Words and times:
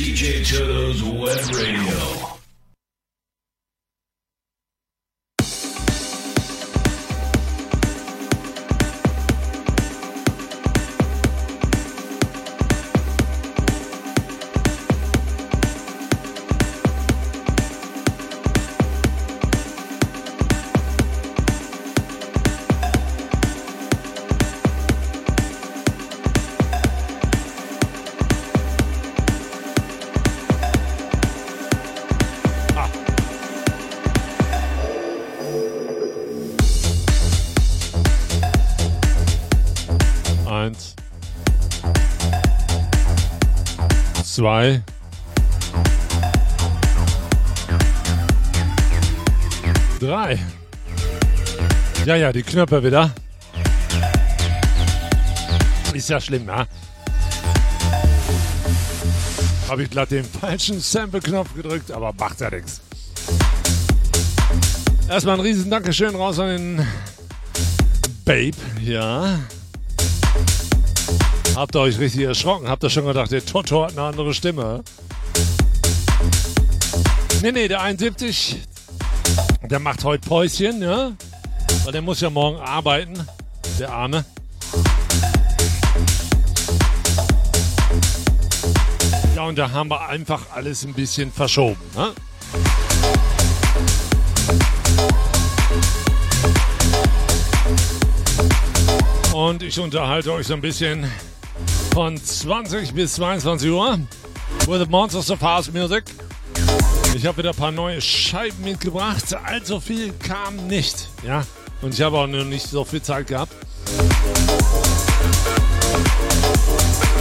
DJ 0.00 0.42
Toto's 0.42 1.02
Web 1.02 1.54
Radio. 1.54 2.29
Zwei. 44.40 44.82
Drei. 50.00 50.38
Ja, 52.06 52.16
ja, 52.16 52.32
die 52.32 52.42
Knöpfe 52.42 52.82
wieder. 52.82 53.10
Ist 55.92 56.08
ja 56.08 56.18
schlimm, 56.18 56.46
ne? 56.46 56.66
Habe 59.68 59.82
ich 59.82 59.90
glatt 59.90 60.10
den 60.10 60.24
falschen 60.24 60.80
Sample-Knopf 60.80 61.54
gedrückt, 61.54 61.90
aber 61.90 62.14
macht 62.14 62.40
ja 62.40 62.48
nichts. 62.48 62.80
Erstmal 65.06 65.34
ein 65.34 65.42
riesen 65.42 65.70
Dankeschön 65.70 66.14
raus 66.14 66.38
an 66.38 66.48
den 66.48 66.86
Babe, 68.24 68.56
ja. 68.80 69.38
Habt 71.56 71.74
ihr 71.74 71.80
euch 71.80 71.98
richtig 71.98 72.22
erschrocken? 72.22 72.68
Habt 72.68 72.82
ihr 72.84 72.90
schon 72.90 73.06
gedacht, 73.06 73.30
der 73.30 73.44
Toto 73.44 73.84
hat 73.84 73.92
eine 73.92 74.02
andere 74.02 74.32
Stimme? 74.32 74.82
Nee, 77.42 77.52
nee, 77.52 77.68
der 77.68 77.82
71, 77.82 78.56
der 79.68 79.78
macht 79.78 80.04
heute 80.04 80.26
Päuschen, 80.26 80.82
ja? 80.82 81.12
Weil 81.84 81.92
der 81.92 82.02
muss 82.02 82.20
ja 82.20 82.30
morgen 82.30 82.58
arbeiten, 82.58 83.14
der 83.78 83.92
Arme. 83.92 84.24
Ja, 89.34 89.42
und 89.44 89.58
da 89.58 89.70
haben 89.70 89.90
wir 89.90 90.08
einfach 90.08 90.52
alles 90.54 90.84
ein 90.84 90.94
bisschen 90.94 91.32
verschoben, 91.32 91.80
ne? 91.94 92.12
Und 99.32 99.62
ich 99.62 99.78
unterhalte 99.78 100.32
euch 100.32 100.46
so 100.46 100.54
ein 100.54 100.60
bisschen 100.60 101.10
von 101.92 102.16
20 102.16 102.94
bis 102.94 103.14
22 103.14 103.70
Uhr 103.70 103.98
with 104.66 104.80
the 104.80 104.86
Monsters 104.88 105.30
of 105.30 105.40
House 105.40 105.70
Music. 105.72 106.04
Ich 107.14 107.26
habe 107.26 107.38
wieder 107.38 107.50
ein 107.50 107.56
paar 107.56 107.72
neue 107.72 108.00
Scheiben 108.00 108.62
mitgebracht. 108.62 109.34
Allzu 109.44 109.80
viel 109.80 110.12
kam 110.12 110.68
nicht, 110.68 111.08
ja. 111.26 111.44
Und 111.82 111.94
ich 111.94 112.02
habe 112.02 112.18
auch 112.18 112.26
noch 112.26 112.44
nicht 112.44 112.66
so 112.66 112.84
viel 112.84 113.02
Zeit 113.02 113.26
gehabt. 113.26 113.52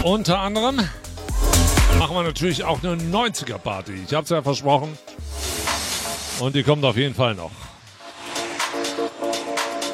Unter 0.03 0.39
anderem 0.39 0.77
machen 1.97 2.15
wir 2.15 2.23
natürlich 2.23 2.63
auch 2.63 2.83
eine 2.83 2.95
90er 2.95 3.57
Party. 3.57 3.93
Ich 4.05 4.13
habe 4.13 4.23
es 4.23 4.29
ja 4.29 4.41
versprochen. 4.41 4.97
Und 6.39 6.55
die 6.55 6.63
kommt 6.63 6.85
auf 6.85 6.95
jeden 6.95 7.15
Fall 7.15 7.35
noch. 7.35 7.51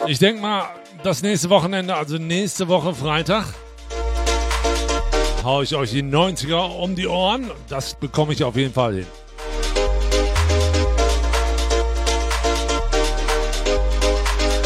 Ich 0.08 0.20
denke 0.20 0.42
mal, 0.42 0.66
das 1.04 1.22
nächste 1.22 1.50
Wochenende, 1.50 1.96
also 1.96 2.18
nächste 2.18 2.68
Woche 2.68 2.94
Freitag, 2.94 3.46
haue 5.46 5.64
ich 5.64 5.76
euch 5.76 5.92
die 5.92 6.04
90er 6.04 6.76
um 6.80 6.96
die 6.96 7.08
Ohren. 7.08 7.52
Das 7.70 7.94
bekomme 7.94 8.34
ich 8.34 8.44
auf 8.44 8.56
jeden 8.56 8.74
Fall 8.74 8.96
hin. 8.96 9.08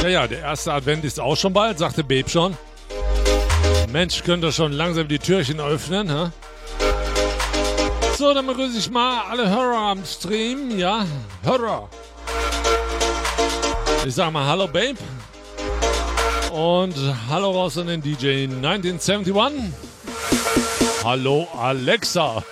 Ja, 0.02 0.08
ja, 0.08 0.28
der 0.28 0.40
erste 0.40 0.72
Advent 0.72 1.04
ist 1.04 1.20
auch 1.20 1.36
schon 1.36 1.52
bald, 1.52 1.78
sagte 1.78 2.04
Babe 2.04 2.30
schon. 2.30 2.58
Mensch, 3.92 4.24
könnt 4.24 4.44
ihr 4.44 4.52
schon 4.54 4.72
langsam 4.72 5.08
die 5.10 5.20
Türchen 5.20 5.60
öffnen, 5.60 6.10
hä? 6.10 6.32
So, 8.18 8.34
dann 8.34 8.48
begrüße 8.48 8.80
ich 8.80 8.90
mal 8.90 9.24
alle 9.30 9.50
Hörer 9.50 9.92
am 9.92 10.06
Stream, 10.06 10.78
ja? 10.78 11.06
Hörer. 11.44 11.90
Ich 14.06 14.16
sag 14.16 14.32
mal 14.32 14.46
Hallo, 14.46 14.68
Babe. 14.68 14.98
Und 16.54 16.96
hallo 17.30 17.52
raus 17.52 17.78
an 17.78 17.88
den 17.88 18.02
DJ 18.02 18.46
1971. 18.46 19.89
Hallo, 21.04 21.48
Alexa. 21.56 22.44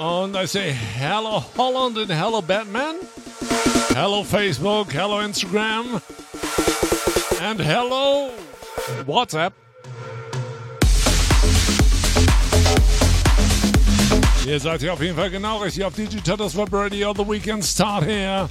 and 0.00 0.36
I 0.36 0.44
say 0.46 0.72
hello, 0.72 1.40
Holland 1.56 1.98
and 1.98 2.10
hello, 2.10 2.40
Batman. 2.40 2.96
Hello, 3.94 4.22
Facebook. 4.22 4.90
Hello, 4.90 5.18
Instagram. 5.18 6.00
And 7.42 7.60
hello, 7.60 8.30
WhatsApp. 9.06 9.52
Ihr 14.46 14.58
seid 14.58 14.80
hier 14.80 14.92
auf 14.92 15.00
jeden 15.00 15.16
Fall 15.16 15.30
genau 15.30 15.58
richtig 15.58 15.84
auf 15.84 15.94
Digitalis 15.94 16.56
Web 16.56 16.72
Radio. 16.72 17.12
The 17.14 17.28
Weekend 17.28 17.64
Start 17.64 18.04
here. 18.04 18.48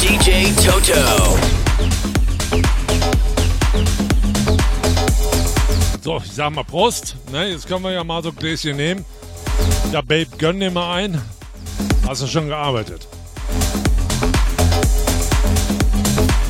DJ 0.00 0.52
Toto. 0.64 1.38
So, 6.00 6.18
ich 6.24 6.32
sag 6.32 6.52
mal 6.52 6.64
Prost. 6.64 7.16
Ne, 7.32 7.50
jetzt 7.50 7.66
können 7.66 7.82
wir 7.82 7.90
ja 7.92 8.04
mal 8.04 8.22
so 8.22 8.28
ein 8.30 8.36
Gläschen 8.36 8.76
nehmen. 8.76 9.04
Ja, 9.92 10.00
Babe, 10.00 10.28
gönn 10.38 10.60
dir 10.60 10.70
mal 10.70 10.94
ein. 10.94 11.20
Hast 12.06 12.22
du 12.22 12.26
schon 12.26 12.46
gearbeitet? 12.46 13.06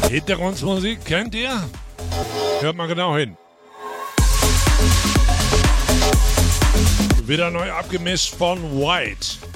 Hintergrundmusik 0.08 1.04
kennt 1.04 1.34
ihr? 1.34 1.62
Hört 2.60 2.76
mal 2.76 2.88
genau 2.88 3.16
hin. 3.16 3.36
Wieder 7.26 7.50
neu 7.50 7.70
abgemischt 7.70 8.34
von 8.34 8.58
White. 8.80 9.47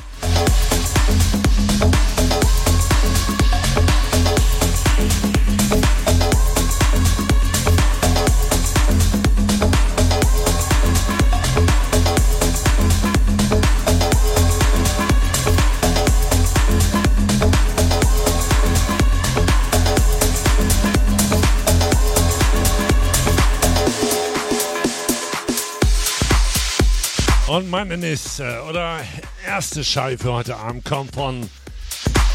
Und 27.52 27.68
meine 27.68 27.98
nächste 27.98 28.62
oder 28.66 29.00
erste 29.46 29.84
Scheibe 29.84 30.32
heute 30.32 30.56
Abend 30.56 30.86
kommt 30.86 31.14
von 31.14 31.50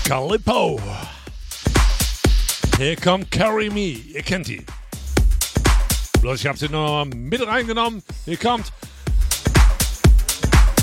Calippo. 0.03 0.79
Hier 2.77 2.95
kommt 2.97 3.31
Carry 3.31 3.71
Me. 3.71 3.97
Ihr 4.13 4.21
kennt 4.21 4.47
die. 4.47 4.63
Bloß 6.21 6.39
ich 6.41 6.45
habe 6.45 6.59
sie 6.59 6.69
nur 6.69 7.05
mit 7.05 7.43
reingenommen. 7.47 8.03
Hier 8.25 8.37
kommt 8.37 8.71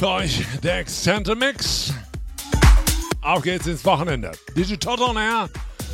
für 0.01 0.09
euch 0.09 0.43
der 0.65 0.81
Extended 0.81 1.39
Mix. 1.39 1.95
Auf 3.23 3.43
geht's 3.43 3.69
ins 3.69 3.85
Wochenende. 3.85 4.33
Digital 4.57 5.01
on 5.01 5.17
Air 5.17 5.49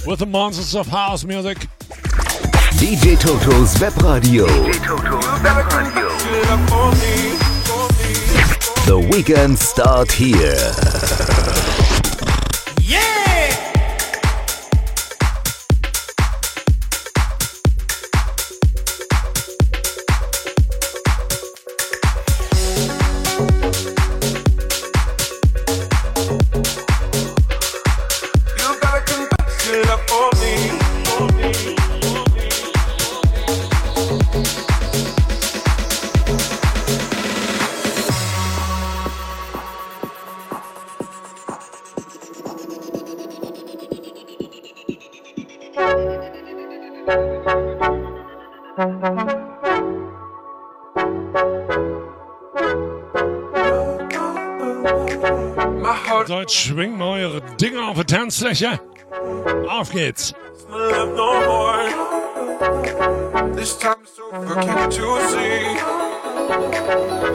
with 0.07 0.19
the 0.19 0.25
Monsters 0.25 0.75
of 0.75 0.91
House 0.91 1.27
Music. 1.27 1.59
DJ 2.81 3.17
Totos 3.17 3.79
Webradio. 3.79 4.47
DJ 4.47 4.79
Totos 4.79 5.27
Webradio. 5.43 6.09
The 8.91 8.99
weekend 8.99 9.57
start 9.57 10.11
here. 10.11 11.50
slasher 58.31 58.79
off 59.69 59.93
geht's. 59.93 60.33
This 63.57 63.77
time 63.79 63.97
it's 64.03 64.17
so 64.17 64.31
fucking 64.31 64.91
juicy. 64.91 65.51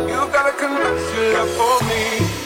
You 0.09 0.21
got 0.31 0.49
a 0.49 0.53
connection 0.57 1.47
for 1.57 1.75
me. 1.85 2.44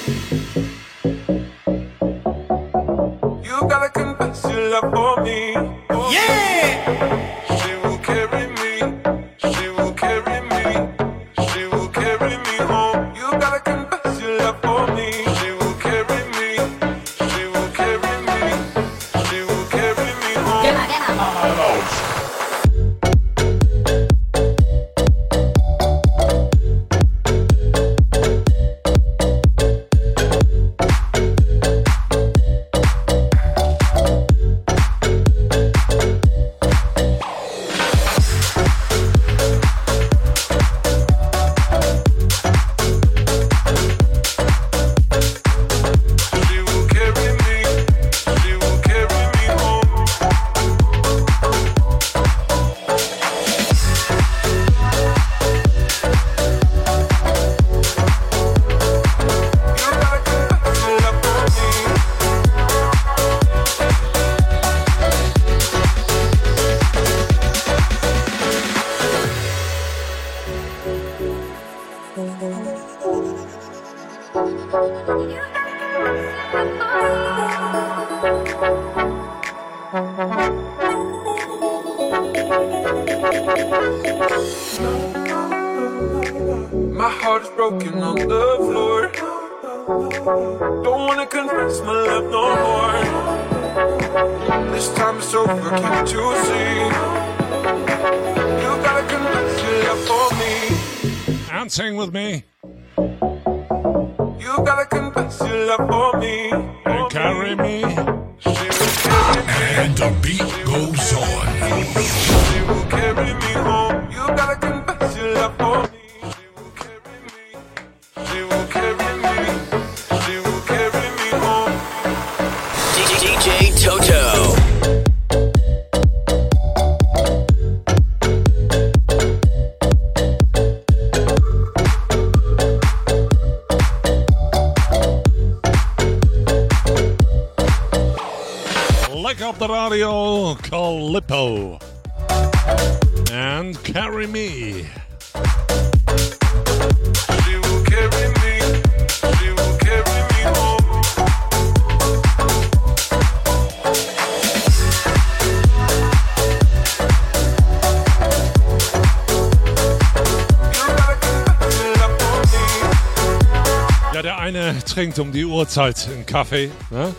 Eine 164.50 164.84
trinkt 164.84 165.20
um 165.20 165.32
die 165.32 165.46
Uhrzeit 165.46 166.08
einen 166.12 166.26
Kaffee. 166.26 166.72
Ne? 166.90 167.14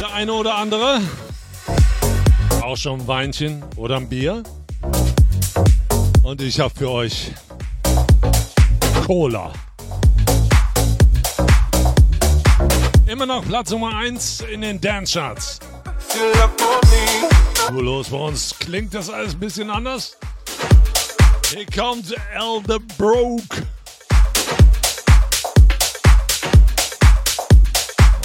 Der 0.00 0.12
eine 0.14 0.32
oder 0.32 0.54
andere 0.54 1.00
auch 2.62 2.76
schon 2.76 3.00
ein 3.00 3.06
Weinchen 3.06 3.64
oder 3.76 3.96
ein 3.96 4.08
Bier. 4.08 4.42
Und 6.22 6.42
ich 6.42 6.60
habe 6.60 6.72
für 6.76 6.90
euch 6.90 7.32
Cola. 9.06 9.52
Immer 13.06 13.26
noch 13.26 13.44
Platz 13.44 13.70
Nummer 13.70 13.96
1 13.96 14.42
in 14.52 14.60
den 14.60 14.80
Dance 14.80 15.18
Charts. 15.18 15.58
Nur 17.72 17.82
los, 17.82 18.10
bei 18.10 18.18
uns 18.18 18.54
klingt 18.58 18.94
das 18.94 19.10
alles 19.10 19.32
ein 19.32 19.40
bisschen 19.40 19.70
anders. 19.70 20.16
Hier 21.50 21.66
kommt 21.66 22.14
Elder 22.34 22.78
Broke. 22.96 23.66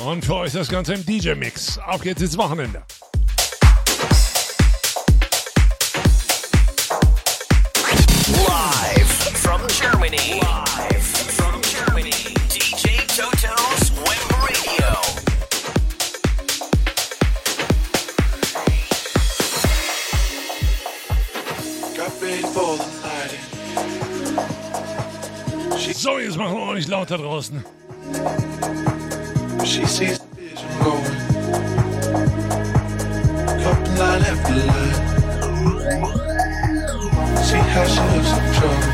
Und 0.05 0.25
für 0.25 0.35
euch 0.35 0.51
das 0.51 0.67
Ganze 0.67 0.95
im 0.95 1.05
DJ-Mix. 1.05 1.77
Auf 1.77 2.01
geht's 2.01 2.21
ins 2.21 2.37
Wochenende. 2.37 2.83
Live 8.47 9.07
from 9.39 9.61
Germany. 9.67 10.41
Live 10.41 11.31
from 11.37 11.61
Germany. 11.61 12.11
DJ 12.49 12.97
Toto's 13.07 13.91
Web 13.91 14.23
Radio. 14.43 14.91
Got 21.95 22.21
ready 22.21 22.41
for 22.41 22.77
the 22.77 22.85
night. 23.01 23.39
So, 25.95 26.19
jetzt 26.19 26.35
machen 26.35 26.55
wir 26.55 26.61
ordentlich 26.61 26.87
laut 26.89 27.09
da 27.09 27.15
draußen. 27.15 27.63
She 29.65 29.85
sees 29.85 30.19
the 30.19 30.25
vision 30.35 30.69
going. 30.83 31.03
Couple 33.63 33.93
line 33.97 34.23
after 34.31 34.55
line. 34.69 34.97
See 37.43 37.63
how 37.73 37.85
she 37.87 38.01
looks 38.11 38.31
in 38.37 38.43
trouble. 38.53 38.87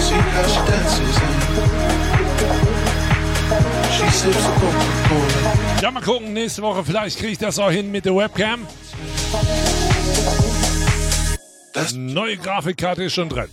See 0.00 0.22
how 0.34 0.46
she 0.52 0.60
dances 0.68 1.16
and 1.22 1.38
she 3.92 4.06
sips 4.10 4.44
a 4.44 4.52
Coca-Cola. 4.60 5.80
Ja, 5.80 5.90
mal 5.90 6.02
gucken, 6.02 6.32
nächste 6.32 6.62
Woche 6.62 6.84
vielleicht 6.84 7.18
kriege 7.18 7.32
ich 7.32 7.38
das 7.38 7.58
auch 7.58 7.70
hin 7.70 7.90
mit 7.90 8.04
der 8.04 8.16
Webcam. 8.16 8.66
Das 11.72 11.92
Neue 11.94 12.36
Grafikkarte 12.36 13.04
ist 13.04 13.14
schon 13.14 13.28
drin. 13.28 13.48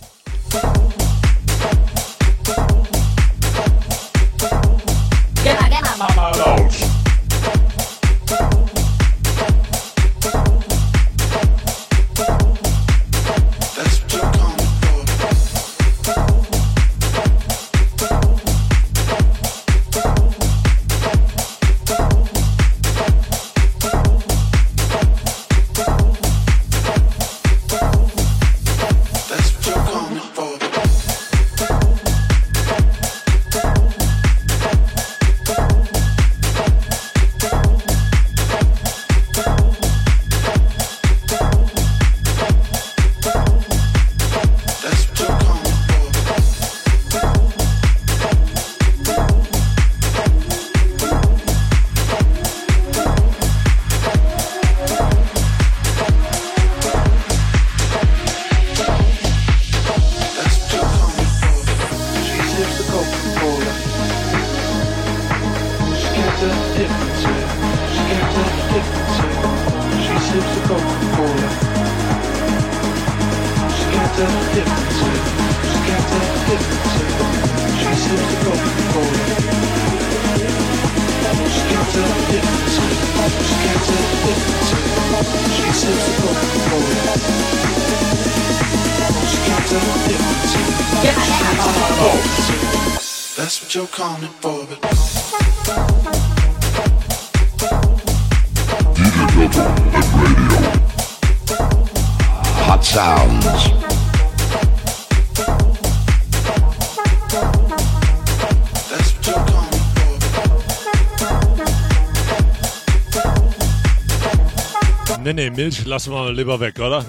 Milch 115.54 115.84
lassen 115.84 116.12
wir 116.12 116.32
lieber 116.32 116.60
weg, 116.60 116.78
oder? 116.78 117.04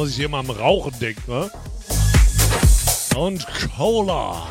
Muss 0.00 0.16
ich 0.16 0.20
immer 0.20 0.38
am 0.38 0.48
Rauchen 0.48 0.98
denken, 0.98 1.30
ne? 1.30 1.50
Und 3.16 3.46
Cola. 3.76 4.46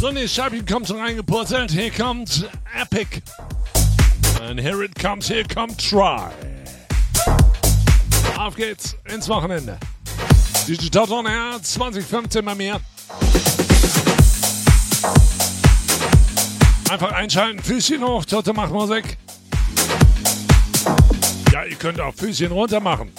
So, 0.00 0.12
ne, 0.12 0.28
Scheibchen 0.28 0.64
kommt 0.64 0.88
reingepurzelt. 0.92 1.72
Hier 1.72 1.90
kommt 1.90 2.48
Epic. 2.80 3.20
And 4.40 4.60
here 4.60 4.84
it 4.84 4.94
comes, 4.94 5.26
here 5.26 5.42
come 5.42 5.76
Try. 5.76 6.30
Auf 8.38 8.54
geht's 8.54 8.96
ins 9.12 9.28
Wochenende. 9.28 9.76
Digital 10.68 11.10
on 11.10 11.26
Air 11.26 11.60
2015 11.60 12.44
bei 12.44 12.54
mir. 12.54 12.80
Einfach 16.88 17.10
einschalten, 17.10 17.60
Füßchen 17.60 18.04
hoch, 18.04 18.24
Tote 18.24 18.52
macht 18.52 18.70
Musik. 18.72 19.18
Ja, 21.54 21.62
ihr 21.62 21.76
könnt 21.76 22.00
auch 22.00 22.12
Füßchen 22.12 22.50
runter 22.50 22.80
machen. 22.80 23.12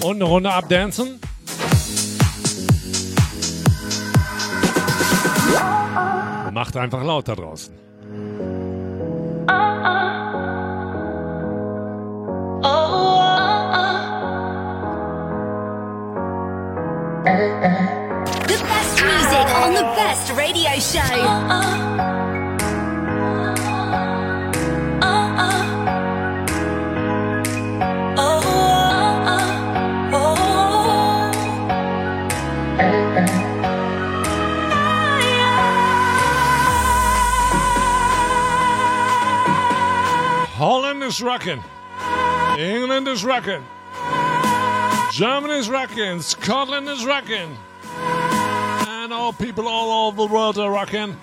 Und 0.00 0.14
eine 0.14 0.22
Runde 0.22 0.52
abdancen. 0.52 1.18
Macht 6.52 6.76
einfach 6.76 7.02
laut 7.02 7.26
da 7.26 7.34
draußen. 7.34 7.74
The 18.46 18.58
best 18.62 19.02
music 19.02 19.48
on 19.64 19.74
the 19.74 19.82
best 19.96 20.30
radio 20.36 20.78
show. 20.78 22.41
Holland 41.02 41.14
is 41.14 41.20
rocking. 41.20 41.64
England 42.56 43.08
is 43.08 43.24
rocking. 43.24 43.64
Germany 45.10 45.54
is 45.54 45.68
rocking. 45.68 46.22
Scotland 46.22 46.88
is 46.88 47.04
rocking. 47.04 47.56
And 48.86 49.12
all 49.12 49.32
people 49.32 49.66
all 49.66 50.06
over 50.06 50.28
the 50.28 50.32
world 50.32 50.58
are 50.58 50.70
rocking. 50.70 51.16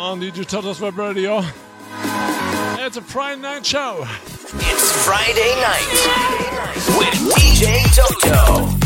On 0.00 0.18
Digital 0.18 0.74
Web 0.80 0.98
Radio. 0.98 1.44
It's 2.84 2.96
a 2.96 3.02
Friday 3.02 3.40
night 3.40 3.64
show. 3.64 4.04
It's 4.54 5.06
Friday 5.06 5.54
night 5.60 5.86
with 6.98 7.14
DJ 7.36 7.84
Toto. 7.94 8.81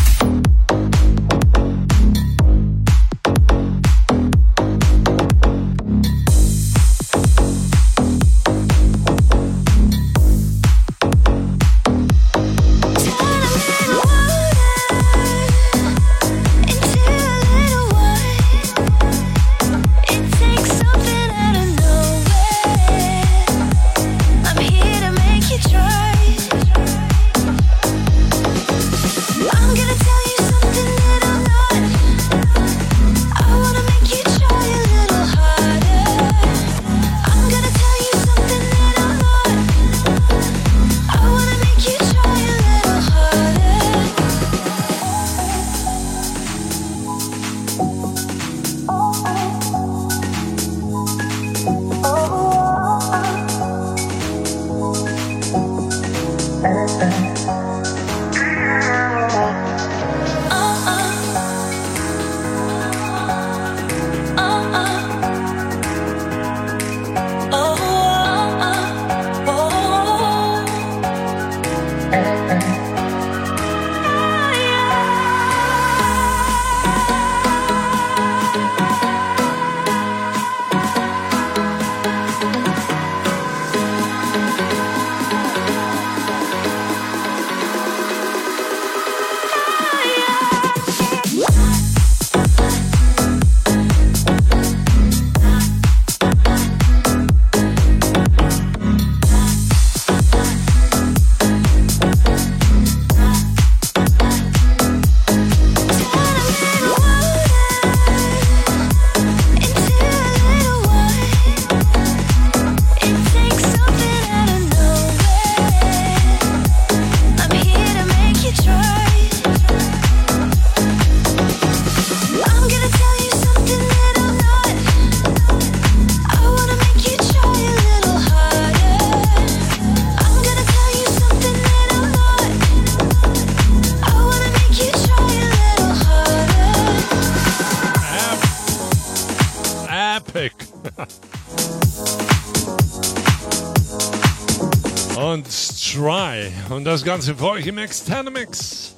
Und 146.76 146.84
das 146.84 147.02
Ganze 147.02 147.34
für 147.34 147.52
euch 147.52 147.66
im 147.66 147.78
externen 147.78 148.34
Mix. 148.34 148.92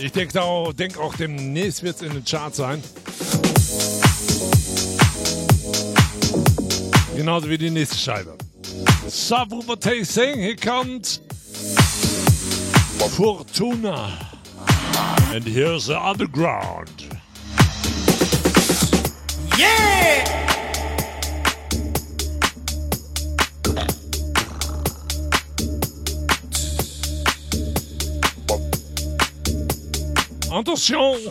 Ich 0.00 0.10
denke 0.10 0.40
auch, 0.40 0.72
denk 0.72 0.96
auch, 0.96 1.14
demnächst 1.14 1.82
wird 1.82 1.96
es 1.96 2.02
in 2.02 2.14
den 2.14 2.24
Charts 2.24 2.56
sein. 2.56 2.82
Genauso 7.14 7.50
wie 7.50 7.58
die 7.58 7.68
nächste 7.68 7.98
Scheibe. 7.98 8.38
Subwoofer 9.06 9.78
Tasting, 9.78 10.40
hier 10.40 10.56
kommt 10.56 11.20
Fortuna. 13.14 14.08
And 15.34 15.46
here's 15.46 15.84
the 15.84 15.94
underground. 15.94 17.08
Attention 30.58 31.22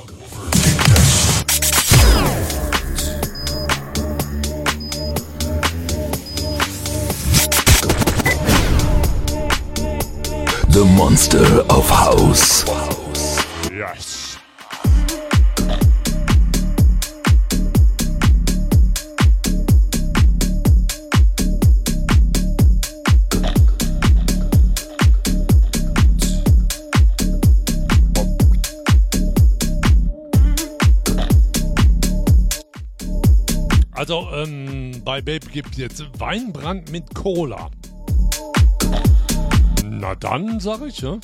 The 10.69 10.85
monster 10.95 11.43
of 11.69 11.89
house. 11.89 12.63
Bei 35.17 35.39
Babe 35.39 35.51
gibt 35.51 35.77
jetzt 35.77 36.03
Weinbrand 36.19 36.91
mit 36.91 37.15
Cola. 37.15 37.71
Na 39.83 40.13
dann, 40.13 40.59
sag 40.59 40.81
ich, 40.85 40.99
ja. 40.99 41.17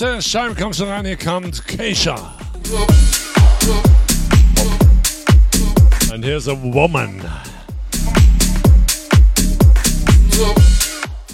nächste 0.00 0.22
Scheibe 0.22 0.54
kommt 0.54 0.76
schon 0.76 0.88
rein, 0.88 1.04
hier 1.04 1.16
kommt 1.16 1.66
Keisha. 1.66 2.34
And 6.12 6.24
here's 6.24 6.48
a 6.48 6.52
woman. 6.52 7.20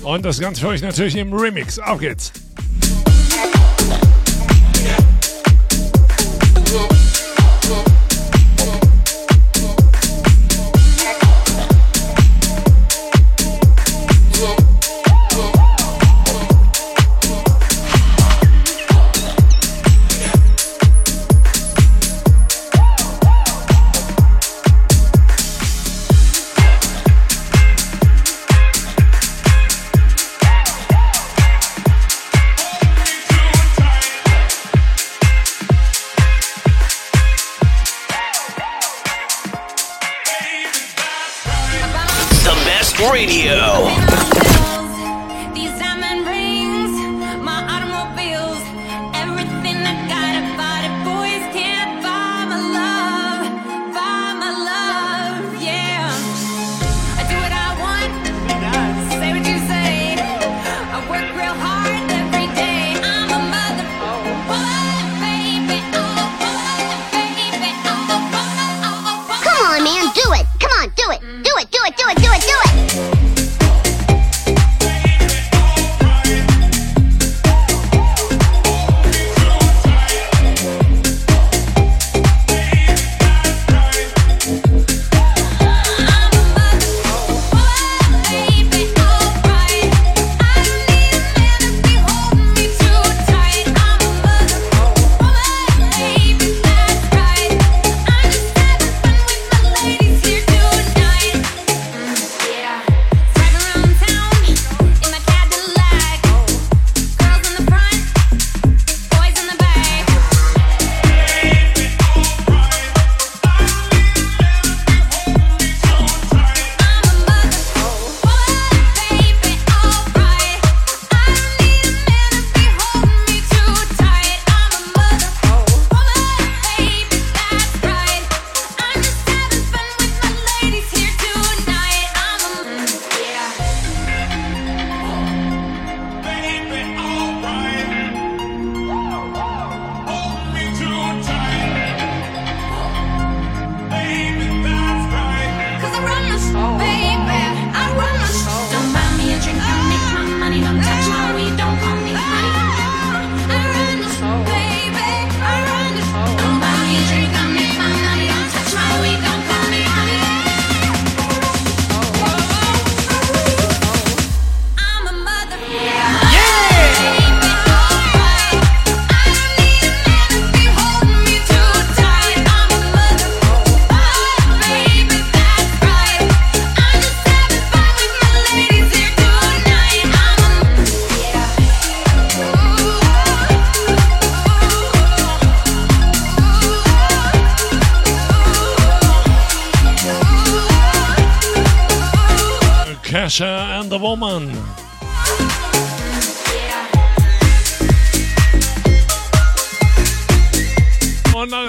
Und 0.02 0.24
das 0.24 0.38
Ganze 0.38 0.60
für 0.60 0.68
euch 0.68 0.82
natürlich 0.82 1.16
im 1.16 1.32
Remix. 1.32 1.78
Auf 1.78 2.00
geht's! 2.00 2.43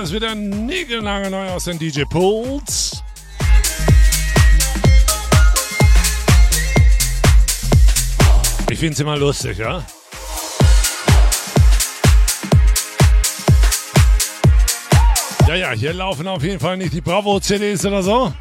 ist 0.05 0.13
wieder 0.13 0.35
niegelange 0.35 1.31
neu 1.31 1.49
aus 1.49 1.63
den 1.63 1.79
DJ 1.79 2.03
Pools. 2.03 3.01
Ich 8.61 8.65
finde 8.65 8.77
find's 8.77 8.99
immer 8.99 9.17
lustig, 9.17 9.57
ja? 9.57 9.83
Ja, 15.47 15.55
ja, 15.55 15.71
hier 15.71 15.93
laufen 15.93 16.27
auf 16.27 16.43
jeden 16.43 16.59
Fall 16.59 16.77
nicht 16.77 16.93
die 16.93 17.01
Bravo-CDs 17.01 17.85
oder 17.85 18.03
so. 18.03 18.33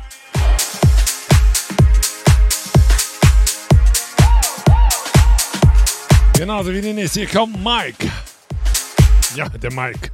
Genauso 6.35 6.73
wie 6.75 6.83
die 6.83 6.93
nächste. 6.93 7.21
Hier 7.21 7.29
kommt 7.29 7.57
Mike. 7.65 8.11
Ja, 9.35 9.49
der 9.49 9.73
Mike. 9.73 10.11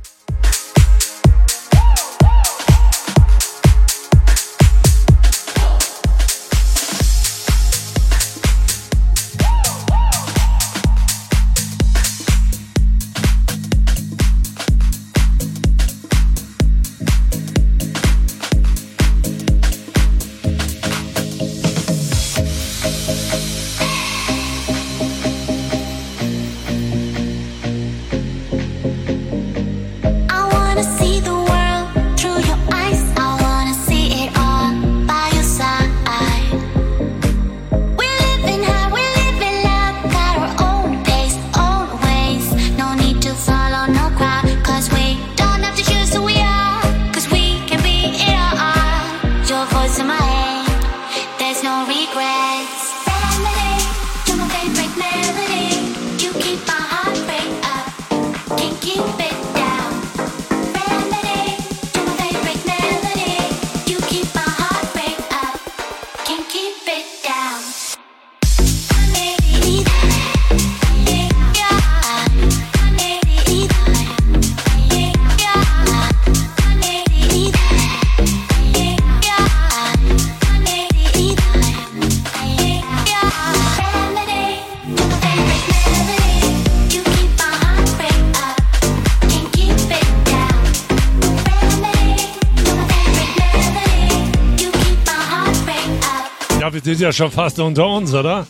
Wir 96.90 96.96
sind 96.96 97.04
ja 97.04 97.12
schon 97.12 97.30
fast 97.30 97.56
unter 97.60 97.86
uns, 97.86 98.12
oder? 98.12 98.48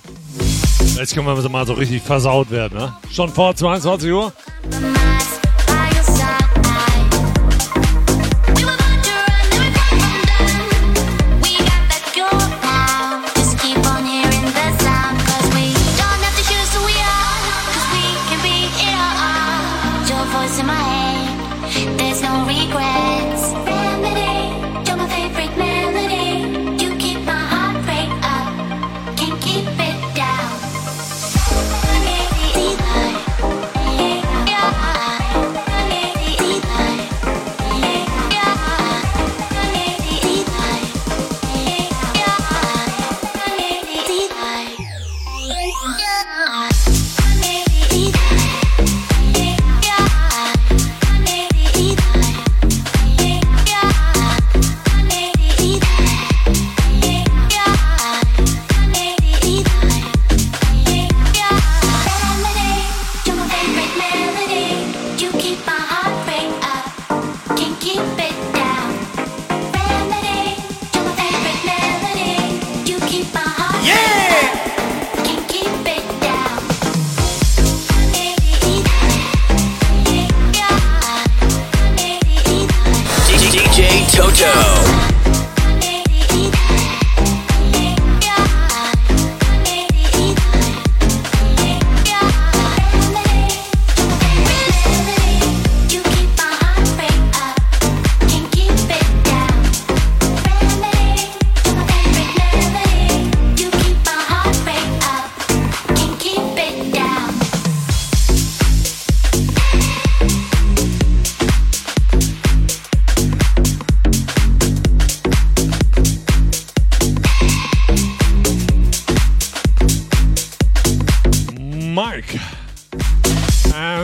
Jetzt 0.96 1.12
können 1.14 1.26
wir 1.26 1.48
mal 1.50 1.66
so 1.66 1.74
richtig 1.74 2.00
versaut 2.00 2.50
werden, 2.50 2.79
ne? 2.79 2.96
Schon 3.12 3.29
vor 3.29 3.55
22 3.55 4.11
Uhr? 4.11 4.33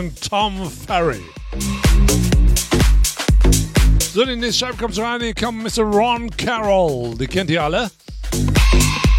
And 0.06 0.20
Tom 0.22 0.70
Ferry. 0.70 1.22
So, 3.98 4.24
die 4.24 4.36
nächste 4.36 4.66
Scheibe 4.66 4.78
kommt 4.78 4.98
rein. 4.98 5.20
Hier 5.20 5.34
kommt 5.34 5.62
Mr. 5.62 5.82
Ron 5.82 6.30
Carroll. 6.30 7.16
Die 7.16 7.26
kennt 7.26 7.50
ihr 7.50 7.62
alle. 7.62 7.90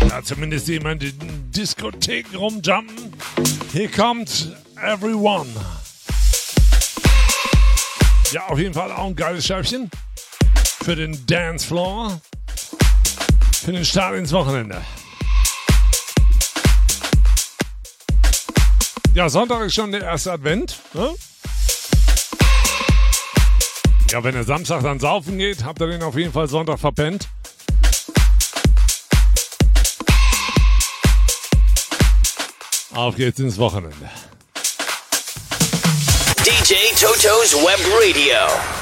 Ja, 0.10 0.22
zumindest 0.24 0.68
die 0.68 0.76
in 0.76 1.52
Diskotheken 1.52 2.38
rumjumpen. 2.38 3.14
Hier 3.74 3.92
kommt 3.92 4.56
Everyone. 4.82 5.50
Ja, 8.32 8.48
auf 8.48 8.60
jeden 8.60 8.74
Fall 8.74 8.92
auch 8.92 9.08
ein 9.08 9.16
geiles 9.16 9.46
Scheibchen. 9.46 9.90
Für 10.84 10.96
den 10.96 11.26
Dancefloor. 11.26 12.22
Für 13.64 13.72
den 13.74 13.84
Start 13.86 14.16
ins 14.16 14.32
Wochenende. 14.32 14.82
Ja, 19.18 19.30
Sonntag 19.30 19.66
ist 19.66 19.74
schon 19.74 19.92
der 19.92 20.04
erste 20.04 20.32
Advent. 20.32 20.80
Ne? 20.94 21.12
Ja, 24.12 24.24
wenn 24.24 24.36
ihr 24.36 24.44
Samstag 24.44 24.84
dann 24.84 25.00
saufen 25.00 25.40
geht, 25.40 25.64
habt 25.64 25.82
ihr 25.82 25.88
den 25.88 26.04
auf 26.04 26.16
jeden 26.16 26.32
Fall 26.32 26.48
Sonntag 26.48 26.78
verpennt. 26.78 27.28
Auf 32.94 33.16
geht's 33.16 33.40
ins 33.40 33.58
Wochenende. 33.58 34.08
DJ 36.46 36.76
Toto's 36.96 37.56
Web 37.56 37.80
Radio. 38.00 38.77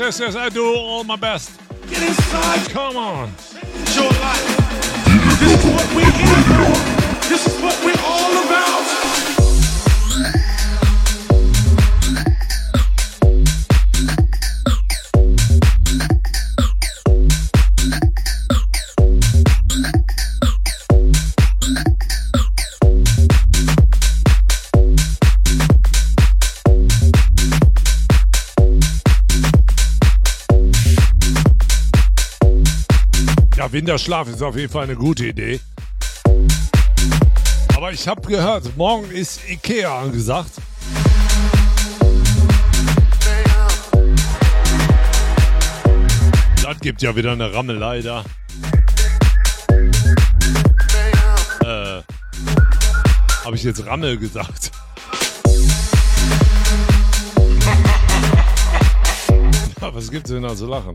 Yes, 0.00 0.18
yes, 0.18 0.34
I 0.34 0.48
do 0.48 0.64
all 0.64 1.04
my 1.04 1.14
best. 1.14 1.60
Get 1.90 2.02
inside 2.02 2.70
Come 2.70 2.96
on. 2.96 3.30
your 3.94 4.08
life. 4.08 4.56
This 5.38 5.62
is 5.62 5.70
what 5.74 5.94
we're 5.94 6.10
here 6.10 6.42
for. 6.48 7.28
This 7.28 7.46
is 7.46 7.62
what 7.62 7.78
we're 7.84 8.00
all 8.02 8.32
about. 8.46 9.09
Winterschlaf 33.72 34.28
ist 34.28 34.42
auf 34.42 34.56
jeden 34.56 34.72
Fall 34.72 34.84
eine 34.84 34.96
gute 34.96 35.26
Idee. 35.26 35.60
Aber 37.76 37.92
ich 37.92 38.08
habe 38.08 38.20
gehört, 38.22 38.76
morgen 38.76 39.08
ist 39.12 39.48
Ikea 39.48 40.00
angesagt. 40.00 40.50
Das 46.62 46.80
gibt 46.80 47.00
ja 47.02 47.14
wieder 47.14 47.32
eine 47.32 47.54
Rammelei 47.54 48.00
da. 48.02 48.24
Äh, 51.62 52.02
habe 53.44 53.54
ich 53.54 53.62
jetzt 53.62 53.86
Rammel 53.86 54.18
gesagt? 54.18 54.72
Was 59.80 60.10
gibt's 60.10 60.30
denn 60.30 60.42
da 60.42 60.56
zu 60.56 60.66
lachen? 60.66 60.94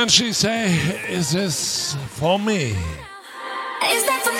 And 0.00 0.08
she 0.08 0.32
say, 0.32 0.76
is 1.10 1.32
this 1.32 1.96
for 2.10 2.38
me? 2.38 2.70
Is 2.70 4.04
that 4.06 4.22
for 4.22 4.30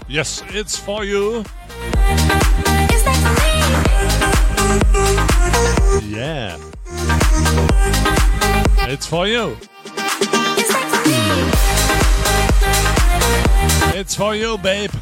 me? 0.00 0.08
Yes, 0.08 0.42
it's 0.48 0.78
for 0.78 1.04
you. 1.04 1.40
Is 1.40 1.44
that 3.04 3.18
for 3.24 3.34
me? 6.00 6.16
Yeah. 6.16 6.56
It's 8.88 9.06
for 9.06 9.26
you. 9.26 9.50
Is 9.50 10.68
that 10.72 10.86
for 10.90 11.02
me? 13.92 14.00
It's 14.00 14.14
for 14.14 14.34
you, 14.34 14.56
babe. 14.56 14.94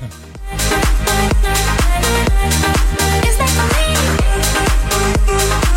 Is 3.22 3.36
that 3.38 3.50
for 3.54 3.66
me? 3.78 5.65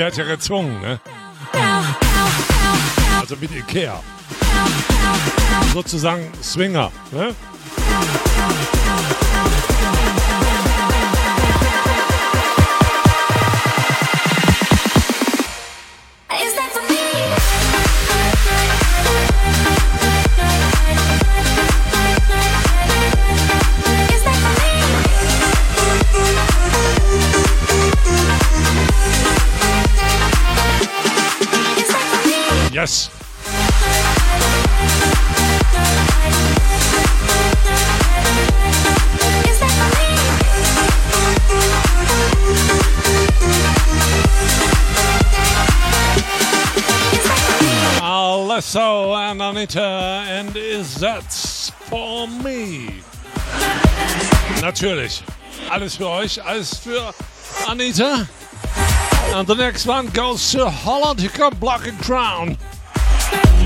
ja 0.00 0.24
gezwungen, 0.24 0.80
ne? 0.80 0.98
Also 3.20 3.36
mit 3.36 3.50
Ikea. 3.54 4.00
Sozusagen 5.74 6.32
Swinger, 6.42 6.90
ne? 7.12 7.34
Yes. 32.80 33.10
Alesso 48.00 49.14
and 49.14 49.42
Anita, 49.42 49.80
and 50.26 50.56
is 50.56 50.94
that 51.00 51.22
for 51.90 52.26
me? 52.28 53.02
Natürlich. 54.62 55.22
Alles 55.68 55.96
für 55.96 56.08
euch, 56.08 56.42
alles 56.42 56.78
für 56.78 57.12
Anita. 57.68 58.26
And 59.32 59.46
the 59.46 59.54
next 59.54 59.86
one 59.86 60.08
goes 60.08 60.50
to 60.52 60.68
Holland. 60.68 61.20
Here 61.20 61.30
come 61.30 61.54
Block 61.54 61.86
and 61.86 61.96
Crown. 62.00 62.58
Christmas. 63.30 63.59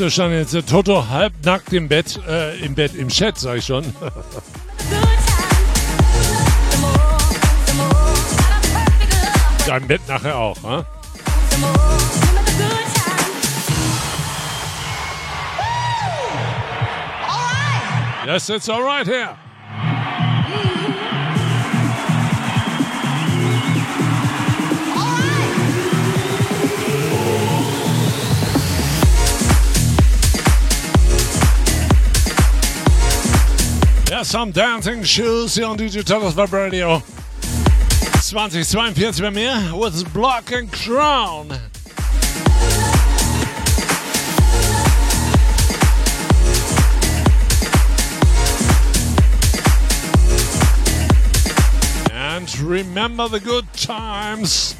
Da 0.00 0.08
stand 0.08 0.32
jetzt 0.32 0.54
der 0.54 0.64
Toto 0.64 1.08
halbnackt 1.08 1.74
im 1.74 1.86
Bett, 1.88 2.18
äh, 2.26 2.58
im 2.64 2.74
Bett, 2.74 2.94
im 2.94 3.08
Chat, 3.08 3.36
sag 3.36 3.58
ich 3.58 3.66
schon. 3.66 3.84
Dein 9.66 9.86
Bett 9.86 10.00
nachher 10.08 10.38
auch, 10.38 10.56
hm? 10.62 10.86
Yes, 18.26 18.48
it's 18.48 18.70
all 18.70 18.82
right 18.82 19.06
here. 19.06 19.36
Some 34.22 34.52
dancing 34.52 35.02
shoes 35.02 35.54
here 35.56 35.66
on 35.66 35.76
Digitalis 35.76 36.36
Web 36.36 36.52
Radio. 36.52 37.02
2042 38.20 39.22
bei 39.22 39.30
mir 39.30 39.74
with 39.74 40.12
Block 40.12 40.52
and 40.52 40.70
Crown. 40.70 41.50
And 52.12 52.58
remember 52.60 53.26
the 53.26 53.40
good 53.40 53.72
times. 53.72 54.76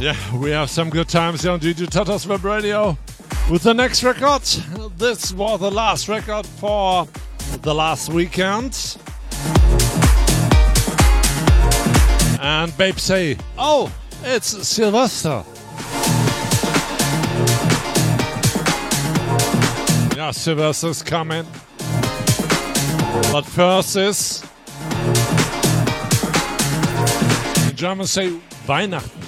Yeah, 0.00 0.16
we 0.36 0.50
have 0.50 0.68
some 0.68 0.90
good 0.90 1.08
times 1.08 1.42
here 1.42 1.52
on 1.52 1.60
DJ 1.60 1.86
Tatas 1.86 2.26
Web 2.26 2.44
Radio 2.44 2.98
with 3.52 3.62
the 3.64 3.74
next 3.74 4.02
record. 4.02 4.40
This 4.96 5.30
was 5.34 5.60
the 5.60 5.70
last 5.70 6.08
record 6.08 6.46
for 6.46 7.06
the 7.60 7.74
last 7.74 8.08
weekend. 8.08 8.96
And 12.40 12.74
Babe 12.78 12.98
say, 12.98 13.36
Oh, 13.58 13.92
it's 14.24 14.66
Sylvester. 14.66 15.44
Yeah, 20.16 20.30
Sylvester's 20.30 21.02
coming. 21.02 21.44
But 23.30 23.42
first 23.42 23.96
is. 23.96 24.40
The 27.66 27.72
Germans 27.74 28.10
say 28.12 28.30
Weihnachten. 28.66 29.21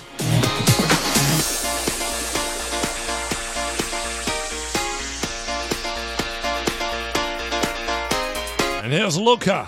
Here's 8.94 9.18
Luca. 9.18 9.66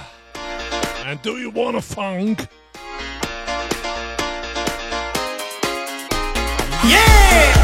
And 1.05 1.21
do 1.23 1.39
you 1.39 1.51
want 1.51 1.77
a 1.77 1.81
funk? 1.81 2.47
Yes, 6.85 7.56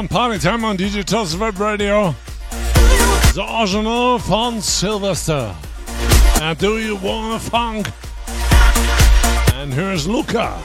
some 0.00 0.08
party 0.08 0.38
time 0.38 0.64
on 0.64 0.78
Digital's 0.78 1.36
Web 1.36 1.60
Radio. 1.60 2.14
The 3.34 3.46
original 3.60 4.16
von 4.16 4.62
Sylvester. 4.62 5.54
And 6.40 6.56
do 6.58 6.78
you 6.78 6.96
want 6.96 7.34
a 7.34 7.50
funk? 7.50 7.86
And 9.56 9.70
here's 9.70 10.08
Luca. 10.08 10.58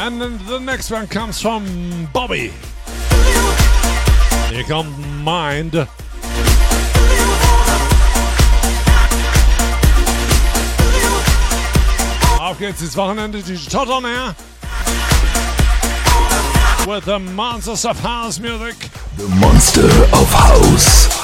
And 0.00 0.20
then 0.20 0.38
the 0.46 0.58
next 0.58 0.90
one 0.90 1.06
comes 1.06 1.40
from 1.40 2.06
Bobby. 2.12 2.52
Here 4.50 4.64
comes 4.64 4.94
Mind. 5.24 5.76
Auf 12.38 12.58
geht's 12.58 12.82
ins 12.82 12.94
Wochenende, 12.94 13.42
die 13.42 13.56
Tot 13.56 13.88
on 13.88 14.04
Air. 14.04 14.34
With 16.90 17.04
the 17.04 17.20
Monsters 17.20 17.84
of 17.84 18.00
House 18.00 18.40
Music. 18.40 18.74
The 19.16 19.28
Monster 19.28 19.86
of 19.86 20.26
House. 20.32 21.19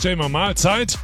Verstehen 0.00 0.18
wir 0.18 0.30
Mahlzeit. 0.30 0.98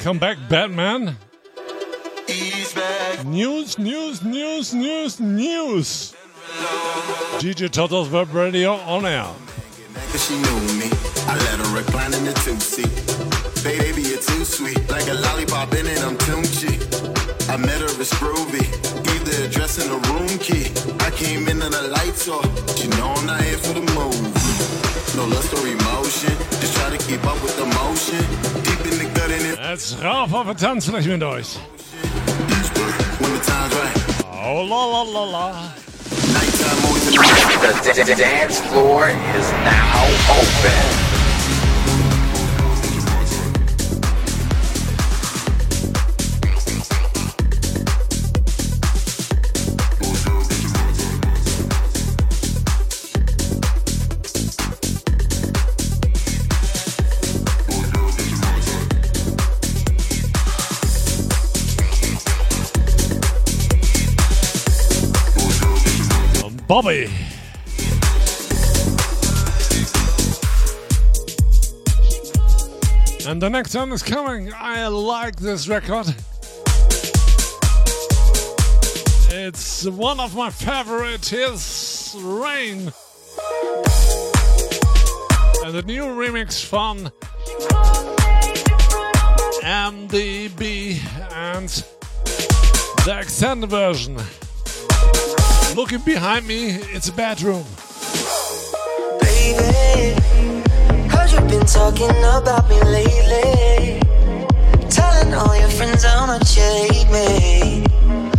Welcome 0.00 0.18
back, 0.18 0.38
Batman. 0.48 1.14
Back, 2.74 3.26
News, 3.26 3.78
News, 3.78 4.24
News, 4.24 4.72
News, 4.72 5.20
News. 5.20 6.14
DJ 7.36 7.68
Toto's 7.68 8.08
Web 8.08 8.32
Radio 8.32 8.76
on 8.76 9.04
air. 9.04 9.28
She 10.16 10.36
knew 10.36 10.60
me. 10.80 10.88
I 11.28 11.36
let 11.36 11.60
her 11.60 11.76
recline 11.76 12.14
in 12.14 12.24
the 12.24 12.32
two-seat. 12.32 12.88
Baby, 13.62 14.08
you're 14.08 14.22
too 14.22 14.44
sweet. 14.46 14.80
Like 14.88 15.06
a 15.06 15.12
lollipop 15.12 15.74
in 15.74 15.86
it, 15.86 16.02
I'm 16.02 16.16
tunchi. 16.16 16.80
I 17.50 17.58
met 17.58 17.80
her 17.80 17.84
at 17.84 18.08
Scrovy. 18.08 18.64
Gave 19.04 19.24
the 19.26 19.44
address 19.44 19.84
and 19.84 19.90
the 19.90 20.00
room 20.08 20.38
key. 20.38 20.72
I 21.04 21.10
came 21.10 21.46
in 21.46 21.60
and 21.60 21.74
the 21.74 21.88
lights 21.88 22.26
off. 22.26 22.48
She 22.78 22.88
know 22.88 23.12
I'm 23.18 23.26
not 23.26 23.42
here 23.42 23.58
for 23.58 23.74
the 23.74 23.84
move. 23.92 24.80
No 25.14 25.26
lust 25.26 25.52
or 25.52 25.66
emotion. 25.66 26.32
Just 26.62 26.74
try 26.76 26.88
to 26.88 26.98
keep 27.04 27.22
up 27.26 27.42
with 27.42 27.56
the 27.58 27.66
motion. 27.66 28.24
Deep 28.62 28.79
Jetzt 29.70 30.02
rauf 30.02 30.32
auf 30.32 30.46
den 30.46 30.56
Tanzfläche 30.56 31.10
mit 31.10 31.22
euch. 31.22 31.58
time's 33.42 33.74
right. 33.74 33.96
Oh 34.44 34.62
la 34.62 34.84
la 34.86 35.02
la 35.02 35.24
la. 35.24 35.72
The 38.04 38.14
dance 38.16 38.60
floor 38.60 39.08
is 39.08 39.52
now 39.52 40.06
open. 40.30 41.09
Bobby. 66.70 67.10
And 73.26 73.42
the 73.42 73.48
next 73.50 73.74
one 73.74 73.90
is 73.90 74.04
coming. 74.04 74.52
I 74.54 74.86
like 74.86 75.34
this 75.34 75.66
record. 75.66 76.14
It's 79.32 79.84
one 79.86 80.20
of 80.20 80.36
my 80.36 80.50
favorite. 80.50 81.32
Rain. 81.32 82.92
And 85.64 85.74
the 85.74 85.82
new 85.84 86.04
remix 86.04 86.64
from 86.64 87.10
MDB 89.64 91.00
and 91.32 91.68
the 93.04 93.18
extended 93.18 93.70
version. 93.70 94.16
Looking 95.76 96.00
behind 96.00 96.46
me, 96.46 96.70
it's 96.92 97.08
a 97.08 97.12
bathroom. 97.12 97.64
Baby, 99.20 100.14
heard 101.08 101.30
you 101.30 101.40
been 101.48 101.64
talking 101.64 102.10
about 102.10 102.68
me 102.68 102.82
lately. 102.82 104.00
Telling 104.90 105.32
all 105.32 105.56
your 105.56 105.68
friends 105.68 106.04
how 106.04 106.26
much 106.26 106.56
you 106.56 106.62
hate 106.62 107.08
me. 107.10 107.84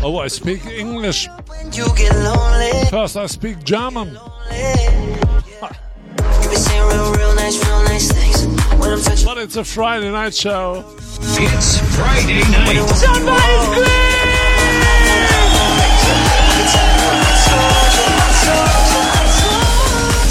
Oh, 0.04 0.18
I 0.20 0.28
speak 0.28 0.66
English. 0.66 1.30
When 1.48 1.72
you 1.72 1.88
get 1.96 2.14
lonely, 2.16 2.90
First, 2.90 3.16
I 3.16 3.28
speak 3.28 3.64
German. 3.64 4.10
you 4.10 4.18
be 6.50 6.56
saying 6.56 6.88
real, 6.90 7.14
real 7.14 7.36
nice, 7.36 7.66
real 7.66 7.84
nice 7.84 8.12
things. 8.12 8.46
When 8.78 8.92
I'm 8.92 9.02
touching 9.02 9.26
But 9.26 9.38
it's 9.38 9.56
a 9.56 9.64
Friday 9.64 10.12
night 10.12 10.36
show. 10.36 10.84
It's 11.22 11.78
Friday 11.96 12.42
night. 12.52 14.20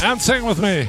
And 0.03 0.21
sing 0.21 0.45
with 0.45 0.61
me. 0.61 0.89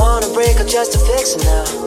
Wanna 0.00 0.32
break 0.32 0.58
up 0.58 0.66
just 0.66 0.92
to 0.92 0.98
fix 0.98 1.34
it 1.34 1.44
now. 1.44 1.79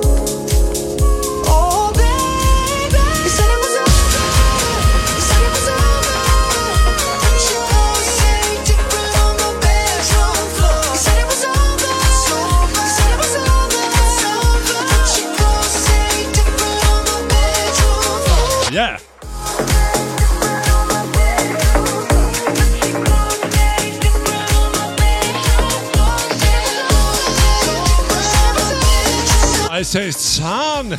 I 29.84 29.86
say, 29.86 30.11
son, 30.11 30.97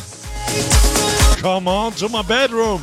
come 1.37 1.67
on 1.67 1.91
to 1.93 2.07
my 2.07 2.21
bedroom. 2.21 2.79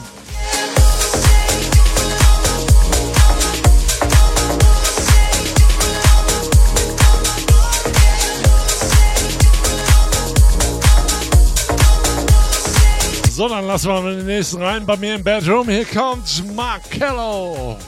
So, 13.30 13.48
dann 13.48 13.68
lassen 13.68 13.88
wir 13.88 14.16
den 14.16 14.26
nächsten 14.26 14.60
rein 14.60 14.84
bei 14.84 14.96
mir 14.96 15.14
im 15.14 15.22
Bedroom. 15.22 15.68
Hier 15.68 15.84
kommt 15.84 16.42
Markello. 16.56 17.78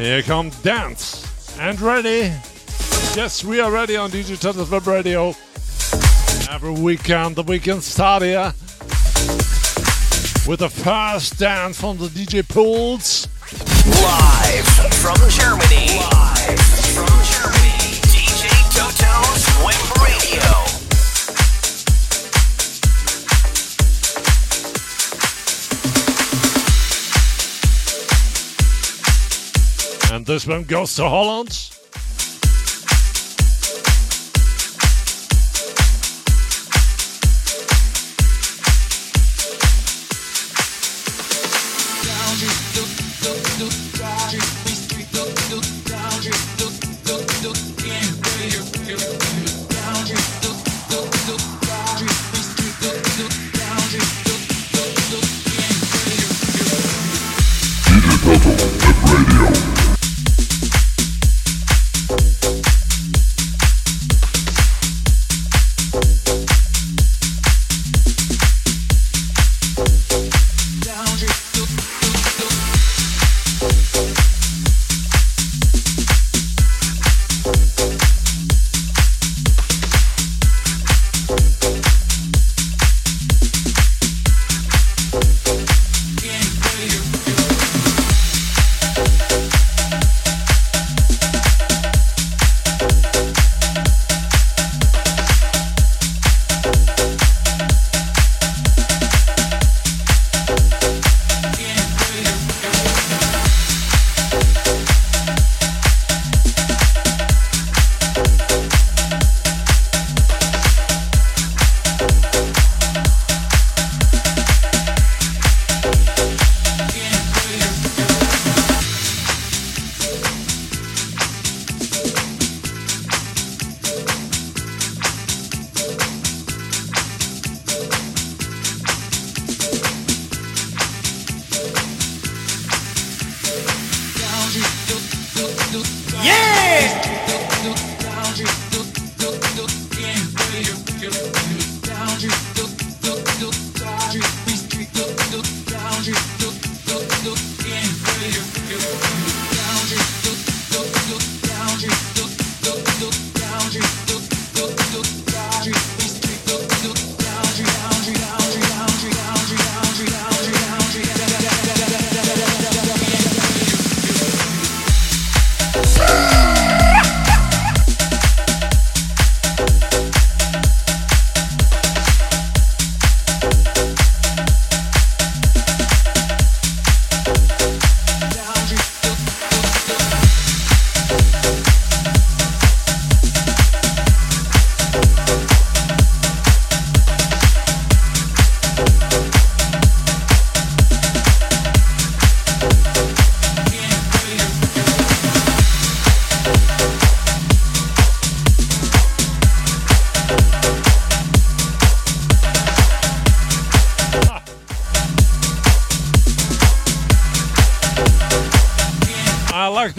Here 0.00 0.22
come 0.22 0.48
Dance 0.62 1.58
and 1.58 1.78
Ready. 1.78 2.32
Yes, 3.14 3.44
we 3.44 3.60
are 3.60 3.70
ready 3.70 3.98
on 3.98 4.10
DJ 4.10 4.40
Turtles 4.40 4.70
Web 4.70 4.86
Radio. 4.86 5.34
Every 6.50 6.70
weekend, 6.70 7.36
the 7.36 7.42
weekend 7.42 7.82
start 7.82 8.22
here 8.22 8.54
with 10.48 10.60
the 10.60 10.70
first 10.70 11.38
dance 11.38 11.78
from 11.78 11.98
the 11.98 12.06
DJ 12.06 12.48
pools. 12.48 13.28
Live 14.02 14.64
from 14.94 15.16
Germany. 15.28 15.79
This 30.30 30.46
one 30.46 30.62
goes 30.62 30.94
to 30.94 31.08
Holland. 31.08 31.79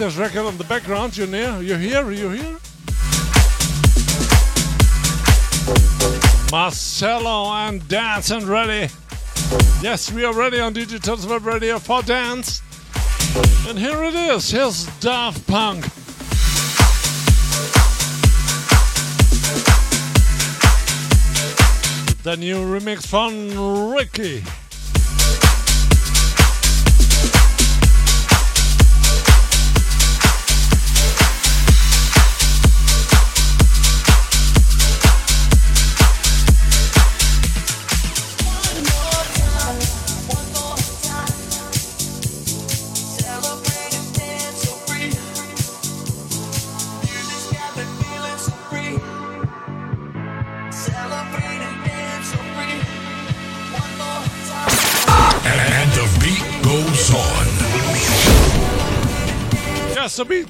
This 0.02 0.16
record 0.16 0.46
on 0.46 0.58
the 0.58 0.64
background. 0.64 1.16
You're 1.16 1.28
near? 1.28 1.62
You're 1.62 1.78
here? 1.78 2.10
You're 2.10 2.34
here? 2.34 2.56
Marcelo 6.50 7.52
and 7.52 7.86
Dance 7.86 8.32
and 8.32 8.42
Ready. 8.42 8.92
Yes, 9.80 10.10
we 10.10 10.24
are 10.24 10.34
ready 10.34 10.58
on 10.58 10.72
Digital 10.72 11.16
Web 11.28 11.46
Radio 11.46 11.78
for 11.78 12.02
dance. 12.02 12.62
And 13.68 13.78
here 13.78 14.02
it 14.02 14.14
is. 14.16 14.50
Here's 14.50 14.86
Daft 14.98 15.46
Punk. 15.46 15.84
The 22.24 22.36
new 22.36 22.56
remix 22.56 23.06
from 23.06 23.92
Ricky. 23.92 24.42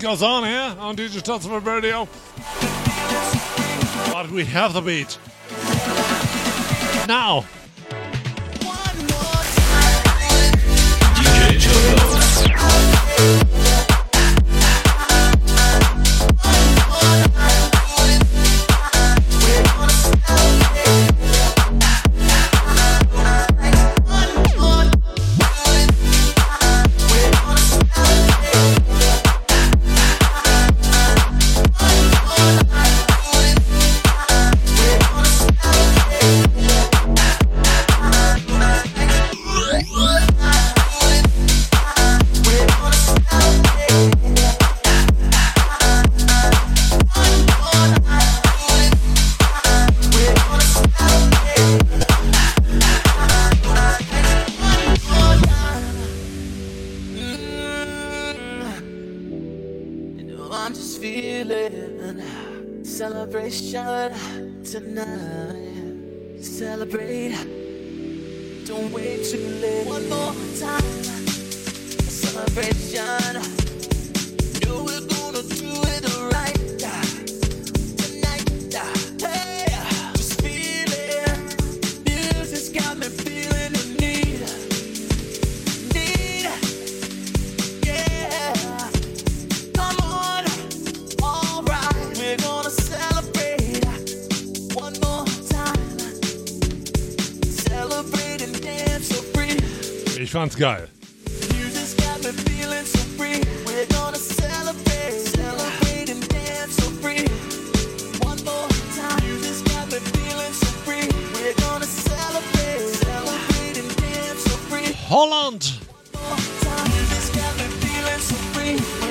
Goes 0.02 0.20
on 0.20 0.42
here 0.42 0.76
on 0.80 0.96
Digital 0.96 1.38
Web 1.48 1.64
Radio. 1.64 2.08
But 4.10 4.30
we 4.32 4.44
have 4.46 4.72
the 4.72 4.80
beat. 4.80 5.16
Now. 7.06 7.44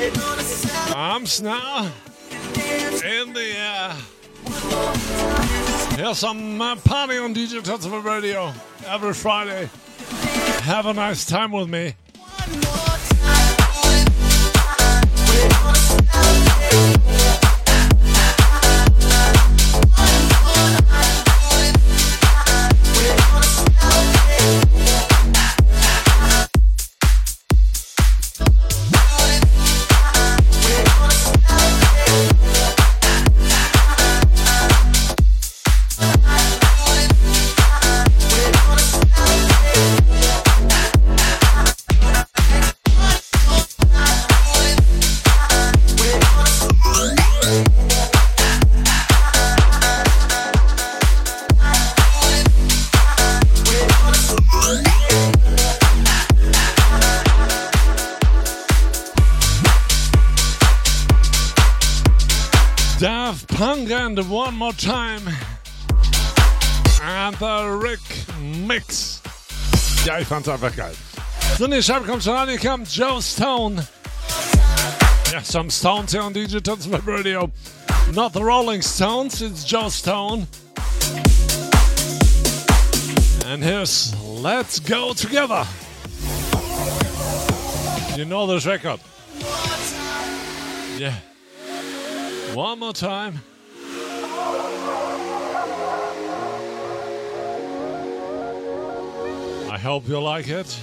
We're 0.01 0.11
gonna 0.11 0.43
celebrate. 0.43 0.95
Arms 0.95 1.41
now 1.41 1.91
in 3.05 3.33
the 3.33 3.53
air. 3.55 3.95
Here's 5.95 6.17
some 6.17 6.59
uh, 6.59 6.75
party 6.75 7.17
on 7.19 7.33
DJ 7.33 7.65
Web 7.89 8.03
Radio 8.03 8.53
every 8.85 9.13
Friday. 9.13 9.69
Have 10.61 10.85
a 10.85 10.93
nice 10.93 11.25
time 11.25 11.51
with 11.51 11.67
me. 11.67 11.95
Fand's 70.31 70.47
einfach 70.47 70.73
geil. 70.73 70.93
So, 71.57 71.67
Scheibe 71.81 72.05
kommt 72.05 72.23
schon 72.23 72.37
an. 72.37 72.57
Kommt 72.57 72.95
Joe 72.95 73.21
Stone. 73.21 73.85
Yeah, 75.29 75.43
some 75.43 75.69
Stones 75.69 76.13
here 76.13 76.21
on 76.21 76.31
Digital 76.31 76.77
Web 76.89 77.05
Radio. 77.05 77.51
Not 78.13 78.31
the 78.31 78.41
Rolling 78.41 78.81
Stones, 78.81 79.41
it's 79.41 79.65
Joe 79.65 79.89
Stone. 79.89 80.47
And 83.45 83.61
here's 83.61 84.15
Let's 84.23 84.79
Go 84.79 85.13
Together. 85.13 85.65
You 88.15 88.23
know 88.23 88.47
this 88.47 88.65
record. 88.65 89.01
Yeah. 90.97 91.15
One 92.53 92.79
more 92.79 92.93
time. 92.93 93.41
hope 99.81 100.07
you 100.07 100.21
like 100.21 100.47
it. 100.47 100.79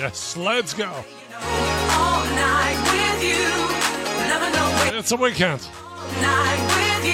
yes, 0.00 0.36
let's 0.36 0.72
go. 0.74 1.04
It's 4.96 5.10
a 5.10 5.16
weekend. 5.16 5.68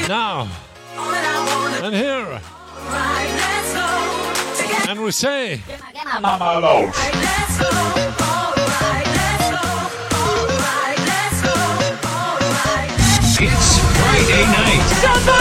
Now. 0.06 0.48
And 1.82 1.94
here. 1.94 2.40
And 4.88 5.00
we 5.02 5.10
say. 5.12 5.60
Mama 6.20 6.60
Loaf. 6.60 6.94
It's 13.40 13.78
Friday 13.98 14.44
night. 14.44 15.33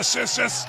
Yes, 0.00 0.16
yes, 0.16 0.38
yes. 0.38 0.66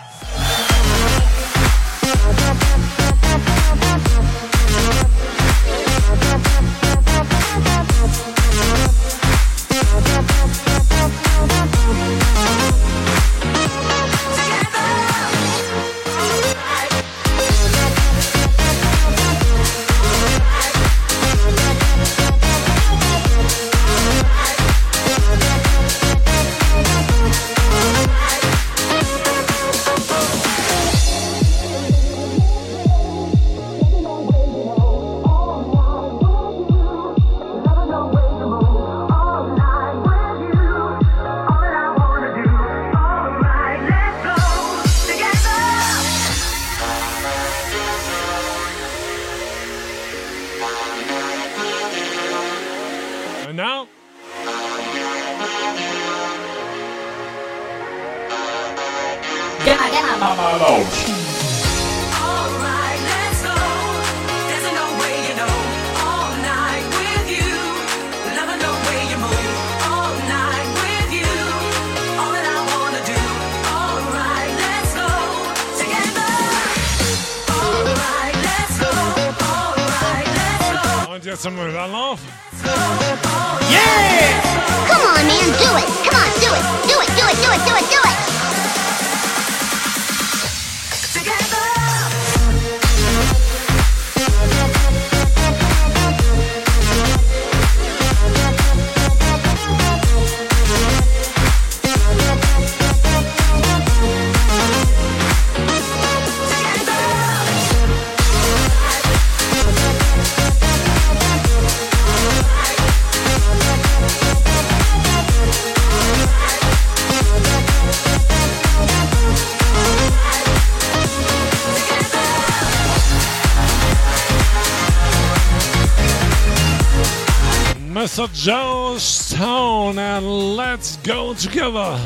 Mr. 128.22 128.34
Joe 128.34 128.98
Stone 129.00 129.98
and 129.98 130.56
let's 130.56 130.98
go 130.98 131.34
together. 131.34 132.00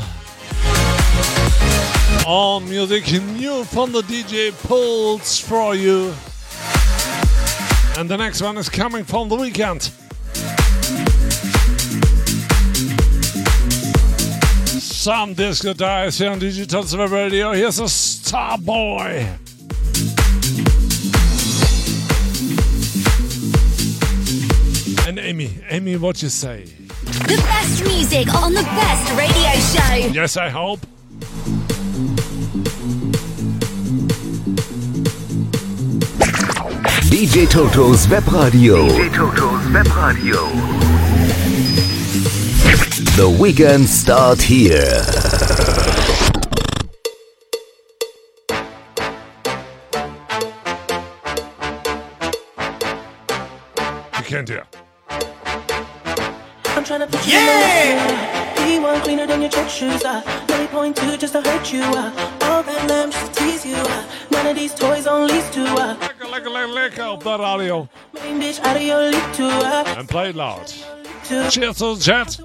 All 2.26 2.58
music 2.60 3.12
new 3.34 3.64
from 3.64 3.92
the 3.92 4.00
DJ 4.00 4.50
pulls 4.66 5.38
for 5.38 5.74
you. 5.74 6.14
And 7.98 8.08
the 8.08 8.16
next 8.16 8.40
one 8.40 8.56
is 8.56 8.70
coming 8.70 9.04
from 9.04 9.28
the 9.28 9.36
weekend. 9.36 9.90
Some 14.80 15.34
disco 15.34 15.74
dice 15.74 16.16
here 16.16 16.30
on 16.30 16.38
Digital 16.38 16.82
Web 16.98 17.10
Radio. 17.10 17.52
Here's 17.52 17.78
a 17.78 17.84
Starboy. 17.84 19.45
Amy, 25.26 25.58
Amy, 25.70 25.96
what 25.96 26.22
you 26.22 26.28
say? 26.28 26.62
The 26.62 27.36
best 27.48 27.82
music 27.82 28.32
on 28.32 28.54
the 28.54 28.62
best 28.62 29.10
radio 29.18 29.50
show. 29.58 30.14
Yes, 30.14 30.36
I 30.36 30.48
hope. 30.48 30.78
DJ 37.10 37.48
Totos 37.48 38.06
Webradio. 38.06 38.86
DJ 38.86 39.10
Totos 39.12 39.64
Webradio. 39.72 40.46
The 43.16 43.28
weekend 43.40 43.88
start 43.88 44.40
here. 44.40 45.02
You 54.18 54.24
can't 54.24 54.48
hear. 54.48 54.85
I'm 56.86 57.00
trying 57.00 57.10
to 57.10 57.18
put 57.18 57.26
you 57.26 57.32
yeah! 57.32 58.64
Be 58.64 58.78
one 58.78 59.00
cleaner 59.00 59.26
than 59.26 59.40
your 59.40 59.50
church 59.50 59.72
shoes. 59.72 60.04
Uh. 60.04 60.22
Maybe 60.48 60.68
point 60.68 60.96
two 60.96 61.16
just 61.16 61.32
to 61.32 61.42
hurt 61.42 61.72
you. 61.72 61.82
Uh. 61.82 62.38
All 62.42 62.62
that 62.62 62.88
lamb 62.88 63.10
just 63.10 63.34
to 63.34 63.42
tease 63.42 63.66
you. 63.66 63.74
Uh. 63.74 64.04
None 64.30 64.46
of 64.46 64.54
these 64.54 64.72
toys 64.72 65.08
on 65.08 65.26
lease 65.26 65.50
to. 65.50 65.64
Uh. 65.64 65.96
Lick, 66.30 66.44
lick, 66.44 66.68
lick 66.68 66.98
up 67.00 67.24
that 67.24 67.40
audio. 67.40 67.88
Main 68.14 68.40
bitch 68.40 68.60
out 68.60 68.76
of 68.76 68.82
your 68.82 69.10
league 69.10 69.34
to. 69.34 69.48
Uh. 69.48 69.94
And 69.98 70.08
play 70.08 70.30
it 70.30 70.36
loud. 70.36 70.72
Cheers 71.24 71.78
to 71.78 71.96
the 71.96 72.00
chat. 72.00 72.38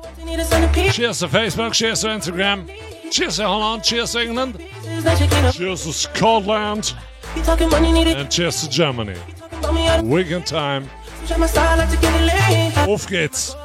Cheers 0.92 1.20
to 1.20 1.28
Facebook. 1.28 1.74
Cheers 1.74 2.02
to 2.02 2.08
Instagram. 2.08 2.68
Cheers 3.12 3.36
to 3.36 3.44
Holland. 3.44 3.84
Cheers 3.84 4.14
to 4.14 4.24
England. 4.24 4.58
Cheers 5.54 5.84
to 5.84 5.94
Scotland. 5.94 6.96
You 7.36 7.44
talking 7.44 7.70
money 7.70 7.92
needed. 7.92 8.18
And 8.18 8.32
cheers 8.32 8.60
to 8.62 8.70
Germany. 8.72 9.20
Bump. 9.62 10.08
Weekend 10.08 10.48
time. 10.48 10.90
Switch 11.20 11.32
on 11.34 11.42
my 11.42 11.46
style 11.46 11.78
like 11.78 11.92
to 11.92 11.98
get 11.98 12.20
it 12.20 12.26
late. 12.26 12.90
Auf 12.90 13.06
geht's. 13.08 13.56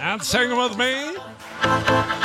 And 0.00 0.22
sing 0.22 0.56
with 0.56 0.78
me. 0.78 2.21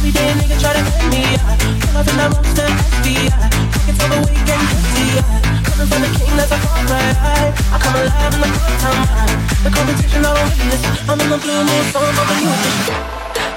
Every 0.00 0.12
day 0.16 0.32
nigga 0.40 0.56
try 0.56 0.72
to 0.72 0.80
get 0.80 1.04
me. 1.12 1.22
uh, 1.44 1.52
Pull 1.84 2.00
up 2.00 2.08
in 2.08 2.16
that 2.16 2.32
monster 2.32 2.64
FBI. 2.64 3.28
Pockets 3.28 4.00
overweight 4.00 4.42
getting 4.48 4.70
empty. 4.72 5.06
uh, 5.20 5.28
Coming 5.68 5.88
from 5.92 6.00
the 6.00 6.10
king, 6.16 6.32
that's 6.40 6.52
a 6.56 6.58
far 6.64 6.80
right. 6.88 7.52
I 7.68 7.76
come 7.76 7.94
alive 8.00 8.32
in 8.32 8.40
the 8.40 8.48
good 8.48 8.76
time. 8.80 9.04
uh, 9.12 9.28
The 9.60 9.70
competition 9.76 10.24
I 10.24 10.32
don't 10.32 10.48
witness. 10.56 10.82
I'm 11.04 11.20
in 11.20 11.28
the 11.28 11.36
blue 11.36 11.60
moon, 11.68 11.84
so 11.92 12.00
I'm 12.00 12.16
over 12.16 12.36
you. 12.40 12.52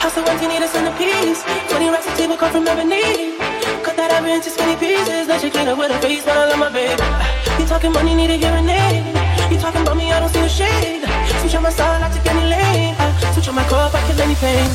House 0.04 0.18
of 0.20 0.28
empty, 0.28 0.48
need 0.52 0.60
a 0.60 0.68
centerpiece. 0.68 1.48
20 1.72 1.88
racks 1.96 2.08
of 2.12 2.14
table 2.20 2.36
cut 2.36 2.52
from 2.52 2.68
ebony. 2.68 3.40
Cut 3.80 3.96
that 3.96 4.12
up 4.12 4.28
into 4.28 4.52
skinny 4.52 4.76
pieces. 4.76 5.32
Let 5.32 5.40
you 5.48 5.50
clean 5.50 5.72
up 5.72 5.80
with 5.80 5.96
a 5.96 5.98
face, 6.04 6.28
but 6.28 6.36
I 6.36 6.52
love 6.52 6.60
my 6.60 6.68
baby. 6.68 7.00
You 7.56 7.64
talking 7.66 7.96
money, 7.96 8.16
need 8.20 8.36
a 8.36 8.36
hearing 8.36 8.68
aid. 8.68 9.08
You 9.48 9.56
talking 9.64 9.80
about 9.88 9.96
me, 9.96 10.12
I 10.12 10.20
don't 10.20 10.28
see 10.28 10.44
a 10.44 10.50
shade. 10.52 11.08
Switch 11.40 11.56
on 11.56 11.64
my 11.64 11.72
side, 11.72 12.04
I 12.04 12.12
take 12.12 12.28
any 12.28 12.44
lane. 12.52 12.96
Uh, 13.00 13.32
switch 13.32 13.48
on 13.48 13.56
my 13.56 13.64
cup, 13.72 13.96
I 13.96 14.04
kill 14.12 14.20
any 14.20 14.36
pain. 14.36 14.68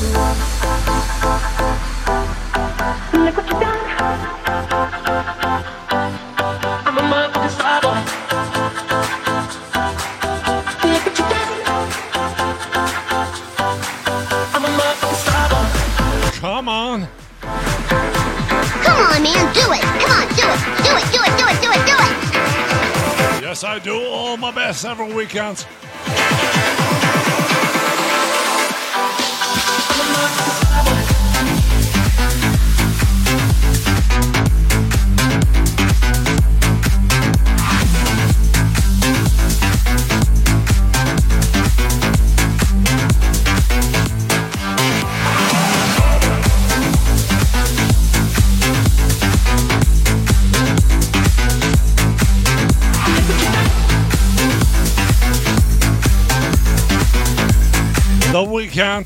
I 23.79 23.81
do 23.81 23.95
all 23.95 24.37
my 24.37 24.51
best 24.51 24.85
every 24.85 25.13
weekend. 25.13 25.65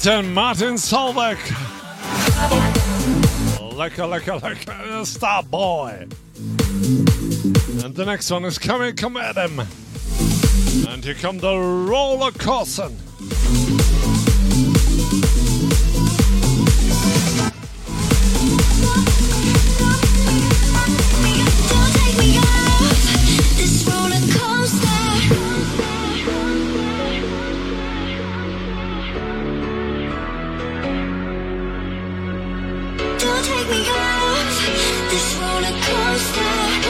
And 0.05 0.35
Martin 0.35 0.75
Solveig. 0.75 1.39
Lekker, 3.77 4.09
lekker, 4.09 4.41
lekker. 4.41 5.07
Star 5.07 5.45
boy. 5.45 6.09
And 7.85 7.95
the 7.95 8.05
next 8.05 8.29
one 8.29 8.45
is 8.45 8.59
coming, 8.59 8.97
come 8.97 9.17
at 9.17 9.37
him. 9.37 9.61
And 10.89 11.05
here 11.05 11.15
come 11.15 11.39
the 11.39 11.57
roller 11.57 12.33
coaster. 12.33 12.91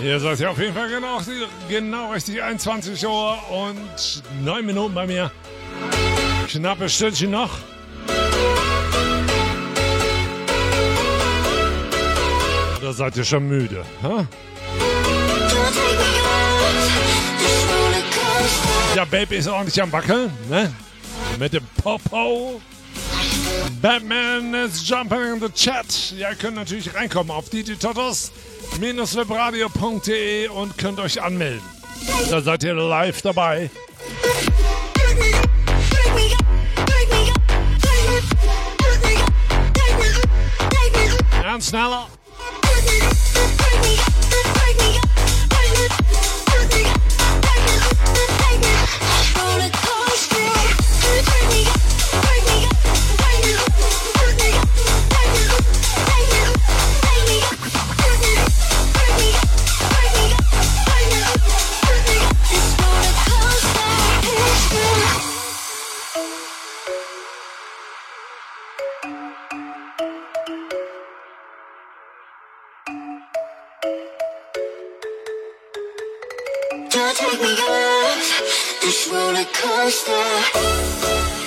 Ihr 0.04 0.18
seid 0.18 0.40
ja 0.40 0.50
auf 0.50 0.58
jeden 0.58 0.74
Fall 0.74 0.88
genau, 0.88 1.20
genau 1.68 2.10
richtig 2.10 2.42
21 2.42 3.06
Uhr 3.06 3.38
und 3.50 4.22
9 4.44 4.66
Minuten 4.66 4.94
bei 4.94 5.06
mir. 5.06 5.30
Knappes 6.48 6.94
Stündchen 6.94 7.30
noch. 7.30 7.58
Oder 12.80 12.92
seid 12.92 13.16
ihr 13.16 13.24
schon 13.24 13.46
müde? 13.46 13.84
Coaster. 14.02 14.26
Ja, 18.96 19.04
Baby 19.04 19.36
ist 19.36 19.46
ordentlich 19.48 19.80
am 19.80 19.92
Wackeln, 19.92 20.30
ne? 20.50 20.72
Mit 21.38 21.52
dem 21.52 21.64
Popo. 21.80 22.60
Batman 23.80 24.54
is 24.54 24.88
jumping 24.88 25.20
in 25.20 25.40
the 25.40 25.48
chat. 25.48 26.12
Ja, 26.16 26.30
ihr 26.30 26.36
könnt 26.36 26.54
natürlich 26.56 26.94
reinkommen 26.94 27.30
auf 27.30 27.50
digitotos-webradio.de 27.50 30.48
und 30.48 30.78
könnt 30.78 30.98
euch 31.00 31.20
anmelden. 31.20 31.60
Da 32.30 32.40
seid 32.40 32.64
ihr 32.64 32.74
live 32.74 33.20
dabei. 33.22 33.70
Ganz 41.42 41.68
schneller. 41.68 42.06
Coaster. 79.46 81.41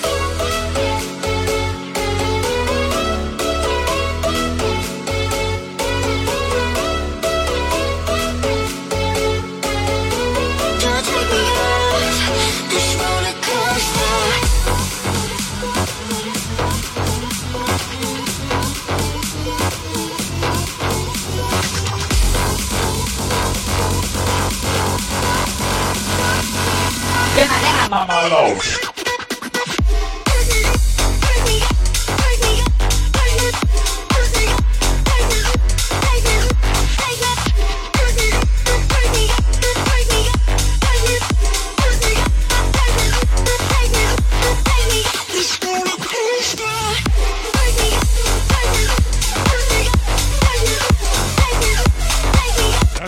Mama 27.95 28.27
Low. 28.27 28.57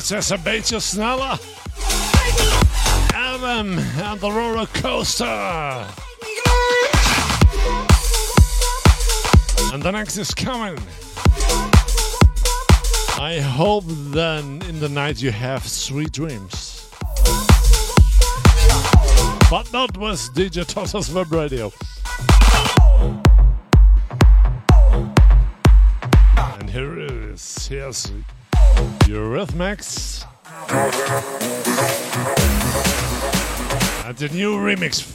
Essa 0.09 0.35
é 0.35 0.37
bem 0.37 0.61
snella. 0.61 1.37
Adam 3.47 3.79
and 3.79 4.19
the 4.19 4.29
roller 4.29 4.65
coaster. 4.65 5.23
And 9.73 9.81
the 9.81 9.89
next 9.89 10.17
is 10.17 10.33
coming. 10.33 10.77
I 13.17 13.39
hope 13.39 13.85
then 13.87 14.61
in 14.63 14.81
the 14.81 14.89
night 14.89 15.21
you 15.21 15.31
have 15.31 15.65
sweet 15.65 16.11
dreams. 16.11 16.89
But 19.49 19.71
not 19.71 19.95
with 19.97 20.19
DJ 20.35 20.65
Totos 20.65 21.13
Web 21.13 21.31
Radio. 21.31 21.71
And 26.59 26.69
here 26.69 26.99
it 26.99 27.11
is. 27.11 27.67
Here's 27.67 28.11
Eurythmics. 29.07 30.25
The 34.15 34.29
new 34.29 34.55
Remix. 34.57 35.05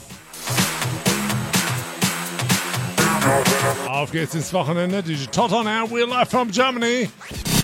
Auf 3.89 4.12
geht's 4.12 4.35
ins 4.35 4.52
Wochenende. 4.52 5.02
This 5.02 5.27
Totten 5.28 5.64
now. 5.64 5.86
We're 5.86 6.06
live 6.06 6.28
from 6.28 6.51
Germany. 6.51 7.09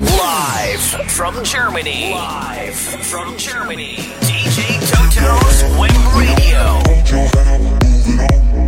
Live 0.01 0.81
from 1.11 1.45
Germany. 1.45 2.15
Live 2.15 2.75
from 2.75 3.37
Germany. 3.37 3.97
DJ 4.23 4.81
Toto's 4.91 5.63
Web 5.79 5.93
Radio. 6.17 6.81
Keep 6.87 7.11
your 7.13 7.29
head 7.29 7.47
up, 7.47 7.61
on. 7.61 7.77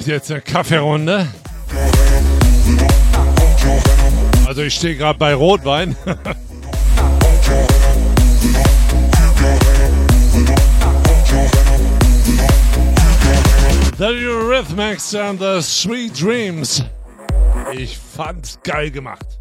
Jetzt 0.07 0.31
eine 0.31 0.41
Kaffeerunde. 0.41 1.27
Also 4.45 4.61
ich 4.61 4.75
stehe 4.75 4.95
gerade 4.95 5.19
bei 5.19 5.34
Rotwein. 5.34 5.95
The 13.97 14.05
Eurythmics 14.05 15.15
and 15.15 15.39
the 15.39 15.61
Sweet 15.61 16.21
Dreams. 16.21 16.84
Ich 17.73 17.97
fand's 17.97 18.59
geil 18.63 18.91
gemacht. 18.91 19.36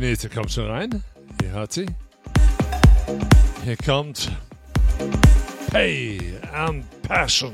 Nächste 0.00 0.30
kommt 0.30 0.50
schon 0.50 0.68
rein. 0.68 1.02
Hier 1.40 1.52
hat 1.52 1.72
sie. 1.72 1.86
Hier 3.62 3.76
kommt 3.76 4.30
Pay 5.70 6.38
and 6.52 6.84
Passion. 7.02 7.52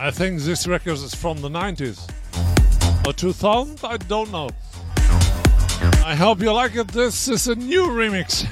I 0.00 0.10
think 0.10 0.40
this 0.42 0.68
record 0.68 0.98
is 0.98 1.14
from 1.14 1.40
the 1.42 1.48
90s 1.48 1.98
or 3.04 3.12
2000. 3.12 3.80
I 3.84 3.96
don't 4.08 4.30
know. 4.30 4.48
I 6.06 6.14
hope 6.14 6.42
you 6.42 6.52
like 6.52 6.76
it. 6.76 6.88
This 6.88 7.28
is 7.28 7.48
a 7.48 7.54
new 7.54 7.86
remix. 7.86 8.46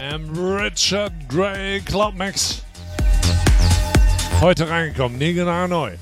And 0.00 0.36
Richard 0.36 1.26
Gray 1.26 1.80
Club 1.80 2.14
Mix. 2.14 2.62
Heute 4.40 4.68
reingekommen, 4.68 5.18
nie 5.18 5.32
genau 5.32 5.66
neu. 5.66 5.96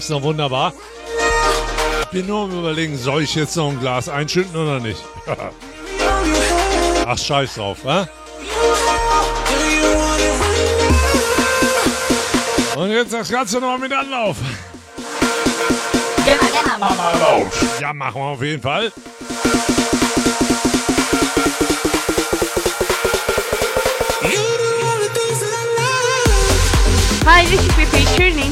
Vertrag's 0.00 0.08
noch 0.08 0.22
wunderbar. 0.22 0.72
Ich 2.02 2.08
bin 2.08 2.26
nur 2.26 2.44
am 2.44 2.58
überlegen, 2.58 2.96
soll 2.96 3.22
ich 3.22 3.34
jetzt 3.34 3.56
noch 3.56 3.70
ein 3.70 3.78
Glas 3.80 4.08
einschütten 4.08 4.56
oder 4.56 4.80
nicht? 4.80 5.00
Ach, 7.06 7.18
scheiß 7.18 7.54
drauf, 7.54 7.78
wa? 7.84 8.08
Und 12.76 12.90
jetzt 12.90 13.12
das 13.12 13.28
Ganze 13.28 13.60
noch 13.60 13.78
mit 13.78 13.92
Anlauf. 13.92 14.36
Ja, 17.80 17.92
machen 17.92 18.20
wir 18.20 18.24
auf 18.24 18.42
jeden 18.42 18.62
Fall. 18.62 18.92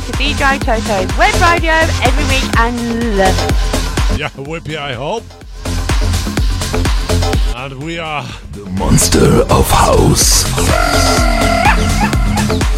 To 0.09 0.15
DJ 0.15 0.59
Toto's 0.59 1.19
web 1.19 1.35
radio 1.43 1.73
every 2.03 2.25
week 2.25 2.45
and 2.57 3.19
love 3.19 3.37
it. 3.37 4.19
Yeah, 4.19 4.31
Whippy, 4.31 4.77
I 4.77 4.95
hope. 4.95 5.25
And 7.55 7.83
we 7.83 7.99
are 7.99 8.25
the 8.53 8.65
Monster 8.71 9.43
of 9.51 9.71
House. 9.71 10.45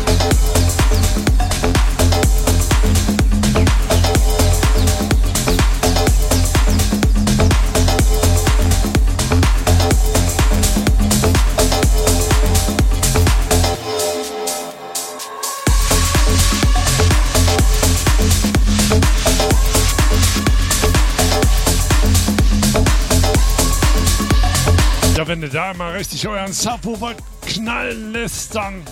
da 25.61 25.75
mal 25.75 25.93
richtig 25.93 26.27
euren 26.27 26.55
Subwoofer 26.55 27.15
knallen 27.47 28.13
lässt, 28.13 28.55
dann 28.55 28.83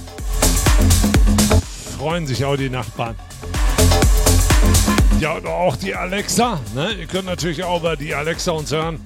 freuen 1.97 2.27
sich 2.27 2.45
auch 2.45 2.57
die 2.57 2.69
Nachbarn. 2.69 3.17
Ja, 5.19 5.33
und 5.33 5.47
auch 5.47 5.77
die 5.77 5.95
Alexa. 5.95 6.61
Ne? 6.75 6.93
Ihr 6.93 7.07
könnt 7.07 7.25
natürlich 7.25 7.65
auch 7.65 7.81
über 7.81 7.97
die 7.97 8.15
Alexa 8.15 8.53
uns 8.53 8.71
hören. 8.71 9.01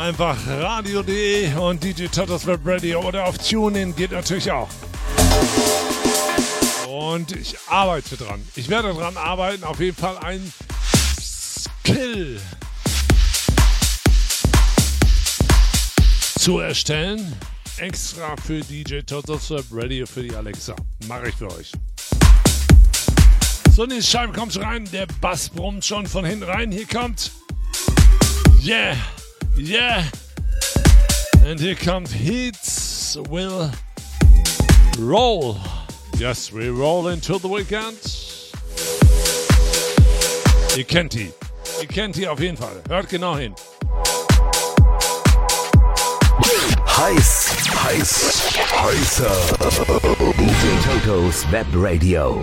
Einfach 0.00 0.38
radio.de 0.46 1.54
und 1.56 1.84
DJ 1.84 2.06
Totos 2.06 2.46
Web 2.46 2.60
Radio 2.64 3.00
oder 3.00 3.26
auf 3.26 3.36
TuneIn 3.36 3.94
geht 3.94 4.12
natürlich 4.12 4.50
auch. 4.50 4.68
Und 6.88 7.32
ich 7.32 7.56
arbeite 7.68 8.16
dran. 8.16 8.42
Ich 8.54 8.70
werde 8.70 8.94
dran 8.94 9.18
arbeiten. 9.18 9.62
Auf 9.62 9.78
jeden 9.78 9.96
Fall 9.96 10.16
ein 10.18 10.50
Skill 11.20 12.40
zu 16.46 16.60
erstellen. 16.60 17.34
Extra 17.78 18.36
für 18.36 18.60
DJ 18.60 19.00
Totos 19.00 19.50
Web 19.50 19.64
Radio 19.72 20.06
für 20.06 20.22
die 20.22 20.32
Alexa. 20.32 20.76
Mache 21.08 21.30
ich 21.30 21.34
für 21.34 21.50
euch. 21.50 21.72
So, 23.74 23.84
die 23.84 24.00
Scheibe 24.00 24.32
kommt 24.32 24.56
rein. 24.60 24.88
Der 24.92 25.08
Bass 25.20 25.48
brummt 25.48 25.84
schon 25.84 26.06
von 26.06 26.24
hinten 26.24 26.44
rein. 26.44 26.70
Hier 26.70 26.86
kommt. 26.86 27.32
Yeah, 28.62 28.94
yeah. 29.58 30.04
And 31.44 31.58
here 31.58 31.74
comes 31.74 32.12
Hits 32.12 33.18
Will 33.28 33.72
Roll. 35.00 35.56
Yes, 36.16 36.52
we 36.52 36.68
roll 36.68 37.08
into 37.08 37.40
the 37.40 37.48
weekend. 37.48 37.98
Ihr 40.76 40.84
kennt 40.84 41.12
die. 41.12 41.32
Ihr 41.80 41.88
kennt 41.88 42.14
die 42.14 42.28
auf 42.28 42.38
jeden 42.38 42.56
Fall. 42.56 42.84
Hört 42.88 43.08
genau 43.08 43.36
hin. 43.36 43.52
Heiß, 46.86 47.68
heiß, 47.84 48.58
heißer. 48.72 49.30
DJ 50.38 50.66
Totos 50.84 51.44
Web 51.50 51.66
Radio. 51.74 52.42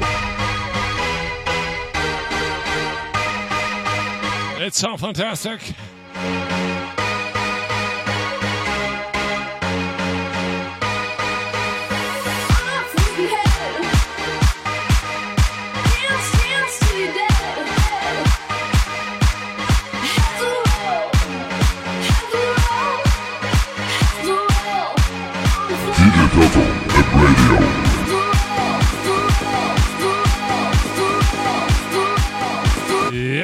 It's 4.59 4.77
so 4.77 4.95
fantastic. 4.95 5.73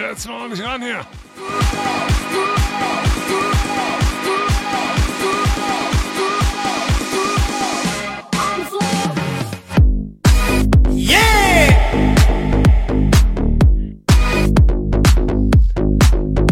Jetzt 0.09 0.27
mal 0.27 0.41
ordentlich 0.41 0.65
ran 0.65 0.81
hier. 0.81 1.05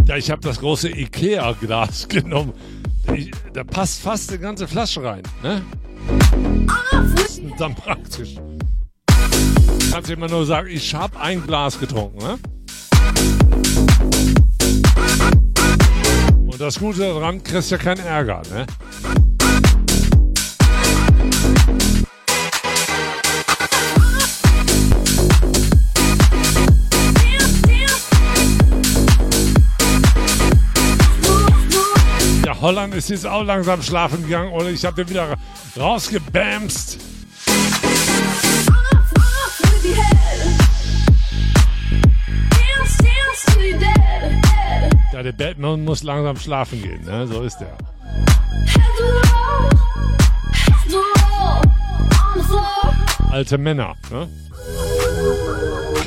Ja, 0.05 0.17
ich 0.17 0.29
habe 0.29 0.41
das 0.41 0.59
große 0.59 0.89
Ikea-Glas 0.89 2.07
genommen. 2.09 2.53
Ich, 3.11 3.31
da 3.53 3.63
passt 3.63 4.01
fast 4.01 4.29
eine 4.29 4.37
ganze 4.37 4.67
Flasche 4.67 5.01
rein. 5.01 5.23
Ne? 5.41 5.63
Das 6.91 7.21
ist 7.21 7.41
dann 7.57 7.73
praktisch. 7.73 8.35
Kannst 9.91 10.11
immer 10.11 10.27
nur 10.27 10.45
sagen, 10.45 10.67
ich 10.69 10.93
habe 10.93 11.19
ein 11.19 11.41
Glas 11.41 11.79
getrunken. 11.79 12.19
Ne? 12.19 12.37
Und 16.45 16.59
das 16.59 16.79
Gute 16.79 16.99
daran, 16.99 17.43
kriegst 17.43 17.71
ja 17.71 17.77
keinen 17.77 17.99
Ärger. 17.99 18.41
Ne? 18.51 18.65
Holland 32.61 32.93
ist 32.95 33.09
jetzt 33.09 33.25
auch 33.25 33.43
langsam 33.43 33.81
schlafen 33.81 34.23
gegangen 34.23 34.51
oder 34.51 34.69
ich 34.69 34.83
habe 34.83 35.03
den 35.03 35.09
wieder 35.09 35.37
rausgebamst. 35.77 37.06
Ja, 45.17 45.23
der 45.23 45.31
Batman 45.31 45.83
muss 45.83 46.03
langsam 46.03 46.37
schlafen 46.37 46.79
gehen, 46.79 47.03
ne? 47.03 47.25
So 47.25 47.41
ist 47.41 47.57
der. 47.57 47.75
Alte 53.31 53.57
Männer, 53.57 53.95
ne? 54.11 54.29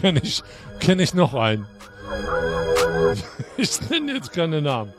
Kenn 0.01 0.20
ich, 0.23 0.45
kenn 0.78 1.01
ich 1.01 1.12
noch 1.12 1.35
einen. 1.35 1.66
Ich 3.57 3.81
nenne 3.91 4.12
jetzt 4.12 4.32
keine 4.32 4.62
Namen. 4.62 4.93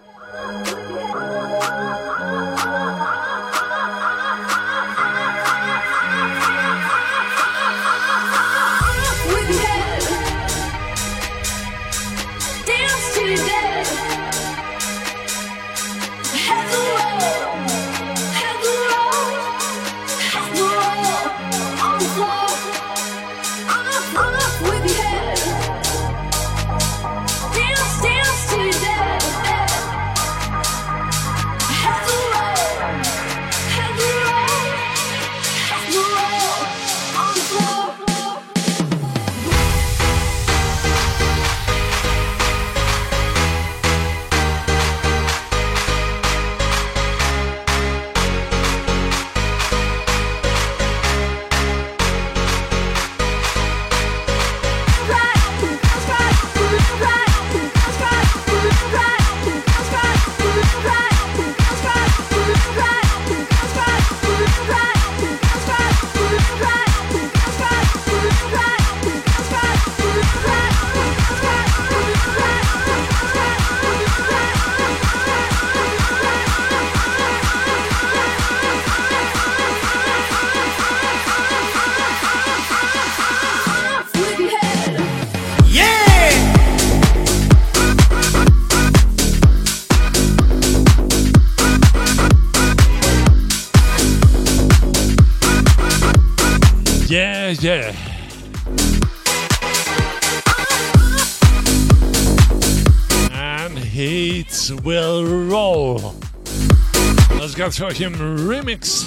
Gab's 107.61 107.77
für 107.77 107.85
euch 107.85 108.01
im 108.01 108.15
Remix 108.47 109.05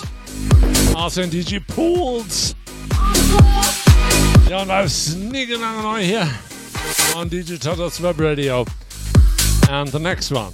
aus 0.94 1.14
den 1.14 1.28
DJ 1.28 1.58
Pools. 1.58 2.54
Ja, 4.48 4.62
und 4.62 4.70
als 4.70 5.16
niegelange 5.16 5.82
neu 5.82 6.00
hier 6.00 6.28
on 7.16 7.28
DJ 7.28 7.56
Totos 7.56 8.00
Web 8.00 8.14
Radio. 8.20 8.64
And 9.68 9.90
the 9.90 9.98
next 9.98 10.30
one. 10.30 10.52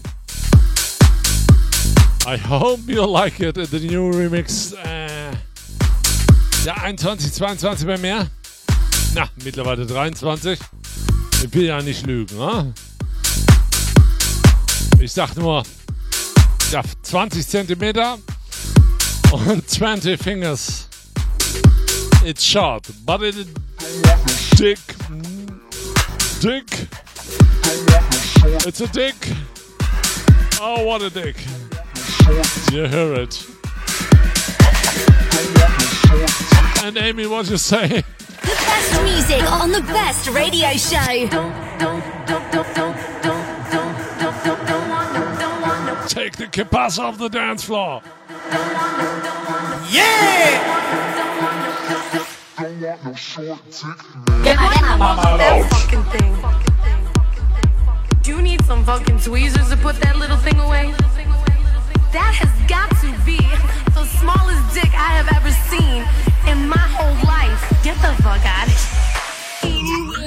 I 2.27 2.39
hope 2.39 2.91
you 2.91 3.05
like 3.05 3.39
it, 3.39 3.57
the 3.57 3.81
new 3.81 4.11
remix. 4.11 4.73
Äh, 4.83 5.33
ja, 6.65 6.77
21, 6.83 7.31
22 7.35 7.87
bei 7.87 7.99
mir. 7.99 8.31
Na, 9.15 9.29
mittlerweile 9.45 9.85
23. 9.85 10.59
Ich 11.45 11.53
will 11.53 11.65
ja 11.65 11.83
nicht 11.83 12.07
lügen, 12.07 12.39
ne? 12.39 12.73
Ich 15.01 15.13
sag 15.13 15.37
nur, 15.37 15.65
ja, 16.71 16.83
20 17.03 17.47
Zentimeter 17.47 18.19
und 19.33 19.69
20 19.69 20.17
fingers. 20.17 20.89
It's 22.25 22.45
short, 22.45 22.87
but 23.05 23.23
it 23.23 23.35
dick, 24.57 24.79
dick. 26.41 26.89
It's 28.67 28.81
a 28.81 28.87
dick. 28.87 29.15
Oh, 30.61 30.85
what 30.85 31.03
a 31.03 31.11
dick. 31.11 31.37
You 32.71 32.87
hear 32.87 33.15
it. 33.15 33.45
And 36.85 36.97
Amy, 36.99 37.27
what 37.27 37.49
you 37.51 37.57
say? 37.57 37.89
The 37.89 38.05
best 38.47 39.03
music 39.03 39.51
on 39.51 39.73
the 39.73 39.83
best 39.83 40.29
radio 40.31 40.71
show. 40.77 41.61
Take 46.09 46.37
the 46.37 46.47
kipas 46.47 46.99
off 46.99 47.19
the 47.19 47.29
dance 47.29 47.65
floor. 47.65 48.03
Get 54.43 54.59
that 54.59 55.69
fucking 55.71 56.05
thing. 56.05 56.37
Do 58.23 58.31
you 58.37 58.43
need 58.43 58.65
some 58.65 58.85
fucking 58.85 59.21
tweezers 59.21 59.71
to 59.71 59.77
put 59.77 59.97
that 60.01 60.17
little 60.17 60.37
thing 60.39 60.59
away? 60.59 60.93
That 62.13 62.35
has 62.35 62.51
got 62.69 62.91
to 63.01 63.13
be 63.25 63.39
the 63.95 64.05
smallest 64.05 64.75
dick 64.75 64.93
I 64.95 65.15
have 65.21 65.29
ever 65.37 65.53
seen 65.71 66.05
in 66.51 66.69
my 66.69 66.77
whole 66.77 67.17
life. 67.27 67.61
Get 67.83 67.97
the 67.97 68.15
fuck 68.23 68.45
out 68.45 68.67
of 68.67 68.73
here. 68.73 69.10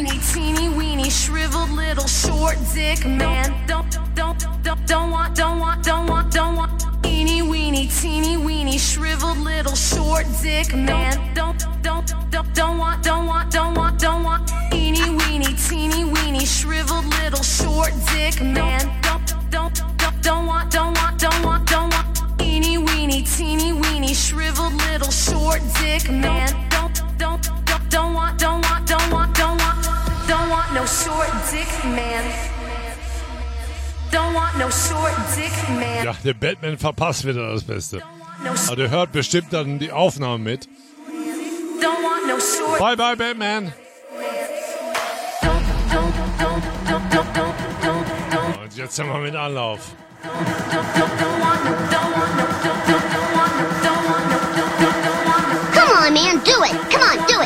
Weeny, 0.04 0.20
teeny 0.34 0.68
weeny, 0.68 1.10
shriveled 1.10 1.70
little 1.70 2.08
short 2.08 2.58
dick 2.74 3.06
man. 3.06 3.56
Don't, 3.68 3.90
don't, 4.14 4.38
don't, 4.62 4.86
don't 4.86 5.12
want, 5.12 5.34
don't 5.34 5.60
want, 5.62 5.82
don't 5.86 6.08
want, 6.08 6.30
don't 6.30 6.58
want. 6.58 7.04
Teeny 7.04 7.42
weeny, 7.42 7.88
teeny 7.88 8.36
weeny, 8.36 8.78
shriveled 8.78 9.38
little 9.38 9.76
short 9.76 10.26
dick 10.42 10.76
man. 10.76 11.34
Don't, 11.34 11.58
don't, 11.82 12.14
don't, 12.30 12.54
don't 12.54 12.78
want, 12.78 13.02
don't 13.02 13.28
want, 13.28 13.50
don't 13.50 13.76
want, 13.76 13.98
don't 13.98 14.26
want. 14.26 14.52
Teeny 14.72 15.10
weeny, 15.10 15.56
teeny 15.56 16.04
weeny, 16.04 16.46
shriveled 16.46 17.06
little 17.06 17.42
short 17.42 17.94
dick 18.12 18.42
man. 18.42 18.82
Don't, 19.04 19.26
don't, 19.50 19.74
don't, 19.98 20.22
don't 20.22 20.46
want, 20.46 20.70
don't 20.70 20.94
want, 20.96 21.18
don't 21.18 21.44
want, 21.46 21.66
don't 21.70 21.90
want. 21.94 22.40
Teeny 22.40 22.78
weeny, 22.78 23.24
teeny 23.24 23.72
weeny, 23.72 24.14
shriveled 24.14 24.74
little 24.74 25.12
short 25.12 25.62
dick 25.80 26.10
man. 26.12 26.50
Don't, 26.70 26.94
don't, 27.18 27.42
don't, 27.66 27.90
don't 27.90 28.14
want, 28.14 28.38
don't 28.38 28.62
want, 28.64 28.86
don't 28.86 29.10
want, 29.10 29.34
don't 29.34 29.52
want, 29.52 29.63
want 30.64 30.76
no 30.76 30.86
short 30.86 31.30
dick 31.52 31.68
man. 31.86 32.24
Don't 34.12 34.34
want 34.34 34.58
no 34.58 34.70
short 34.70 35.14
dick 35.36 35.52
man. 35.70 36.06
Ja, 36.06 36.16
der 36.24 36.34
Batman 36.34 36.78
verpasst 36.78 37.26
wieder 37.26 37.52
das 37.52 37.64
Beste. 37.64 38.02
Aber 38.68 38.76
der 38.76 38.90
hört 38.90 39.12
bestimmt 39.12 39.52
dann 39.52 39.80
die 39.80 39.92
Aufnahme 39.92 40.38
mit. 40.44 40.68
Don't 41.82 42.04
want 42.04 42.28
no 42.28 42.40
short. 42.40 42.80
Bye 42.80 42.96
bye, 42.96 43.16
Batman. 43.16 43.74
Und 48.64 48.76
jetzt 48.76 48.96
sind 48.96 49.08
wir 49.08 49.20
mit 49.20 49.36
Anlauf. 49.36 49.80
Come 55.74 55.92
on, 56.08 56.14
man, 56.14 56.44
do 56.44 56.64
it. 56.64 56.92
Come 56.92 57.04
on, 57.04 57.28
do 57.28 57.42
it. 57.42 57.43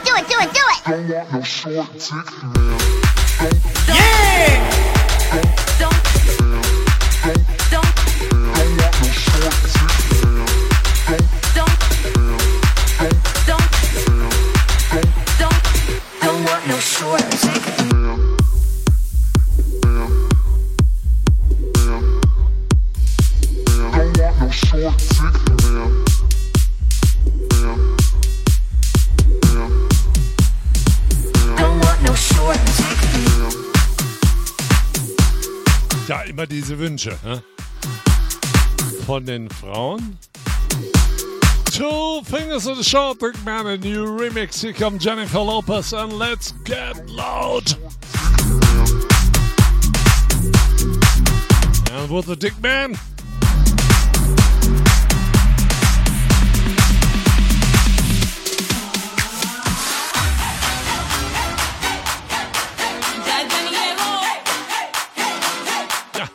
it, 0.00 0.06
do 0.06 0.14
it, 0.16 0.28
do 0.28 0.36
it, 0.40 0.52
do 0.52 0.60
it. 0.70 0.84
Don't 0.86 1.08
want 1.10 1.30
no 1.32 1.42
short 1.42 1.92
dick, 1.92 2.30
man. 2.42 2.78
Don't. 11.54 11.74
Don't. 15.38 16.40
Want 16.46 16.64
no 16.68 16.76
short 16.78 17.20
dick, 17.42 17.64
diese 36.70 36.78
Wünsche. 36.78 37.18
Hä? 37.24 37.40
Von 39.06 39.24
den 39.24 39.48
Frauen. 39.50 40.16
Two 41.76 42.22
fingers 42.24 42.66
of 42.66 42.76
the 42.76 42.84
short 42.84 43.18
dick 43.18 43.44
man, 43.44 43.66
a 43.66 43.76
new 43.76 44.06
remix. 44.06 44.62
Here 44.62 44.72
come 44.72 44.98
Jennifer 44.98 45.40
Lopez 45.40 45.92
and 45.92 46.12
let's 46.12 46.52
get 46.64 47.08
loud. 47.08 47.76
And 51.92 52.10
with 52.10 52.26
the 52.26 52.36
dick 52.36 52.54
man. 52.62 52.96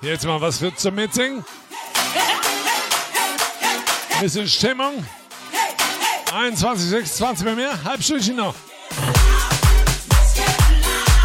Jetzt 0.05 0.25
mal 0.25 0.39
was 0.39 0.59
für 0.59 0.73
zum 0.75 0.95
Mitsingen. 0.95 1.43
Bisschen 4.21 4.47
Stimmung. 4.47 5.05
21, 6.33 6.89
26 6.89 7.45
bei 7.45 7.55
mir. 7.55 7.83
Halbstündchen 7.83 8.35
noch. 8.35 8.55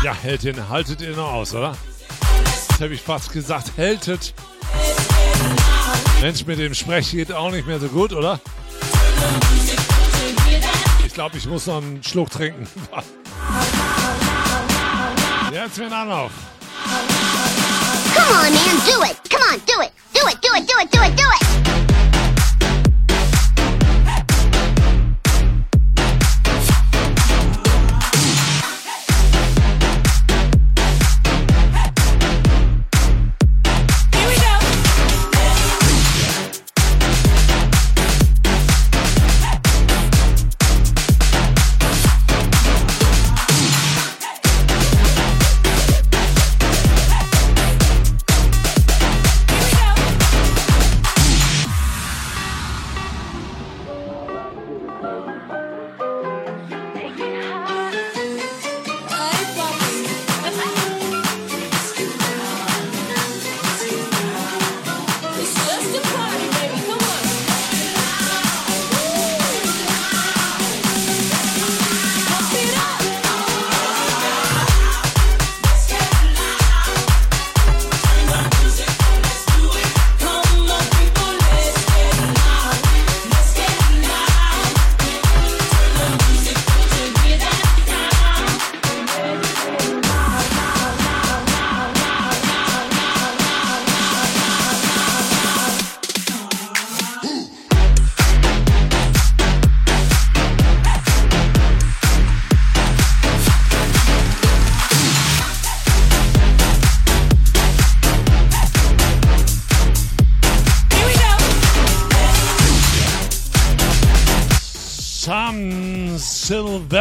Ja, 0.02 0.14
Heldin, 0.14 0.68
haltet 0.68 1.02
ihr 1.02 1.14
noch 1.14 1.32
aus, 1.32 1.54
oder? 1.54 1.76
Das 2.68 2.80
habe 2.80 2.94
ich 2.94 3.02
fast 3.02 3.32
gesagt. 3.32 3.72
Hältet. 3.76 4.34
Mensch, 6.22 6.46
mit 6.46 6.58
dem 6.58 6.74
Sprech 6.74 7.10
geht 7.10 7.32
auch 7.32 7.50
nicht 7.50 7.66
mehr 7.66 7.78
so 7.78 7.88
gut, 7.88 8.12
oder? 8.12 8.40
Ich 11.06 11.12
glaube, 11.12 11.36
ich 11.36 11.46
muss 11.46 11.66
noch 11.66 11.82
einen 11.82 12.02
Schluck 12.02 12.30
trinken. 12.30 12.66
Jetzt 15.52 15.78
mit 15.78 15.92
Anlauf. 15.92 16.30
Come 18.30 18.46
on, 18.46 18.52
man, 18.52 18.76
do 18.86 19.02
it. 19.02 19.28
Come 19.28 19.42
on, 19.42 19.58
do 19.66 19.80
it. 19.80 19.90
Do 20.12 20.20
it, 20.28 20.40
do 20.40 20.50
it, 20.54 20.68
do 20.68 20.78
it, 20.78 20.90
do 20.92 21.02
it, 21.02 21.16
do 21.16 21.24
it. 21.26 22.09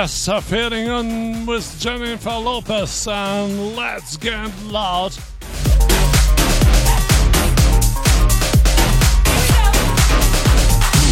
Sylvester 0.07 0.39
fitting 0.39 0.89
on 0.89 1.45
with 1.45 1.77
Jennifer 1.77 2.29
Lopez 2.29 3.05
and 3.05 3.75
let's 3.75 4.15
get 4.15 4.49
loud. 4.63 5.11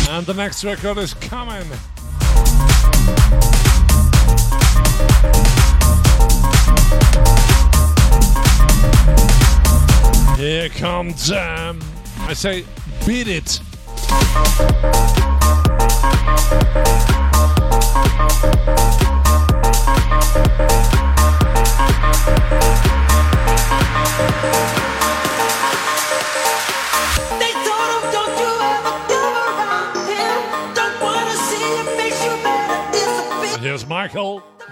And 0.10 0.26
the 0.26 0.34
next 0.34 0.64
record 0.64 1.00
is 1.00 1.14
coming. 1.16 1.68
Here 10.38 10.70
comes 10.70 11.30
um, 11.30 11.82
I 12.20 12.34
say 12.34 12.64
beat 13.06 13.28
it. 13.28 13.60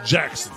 Jackson. 0.05 0.54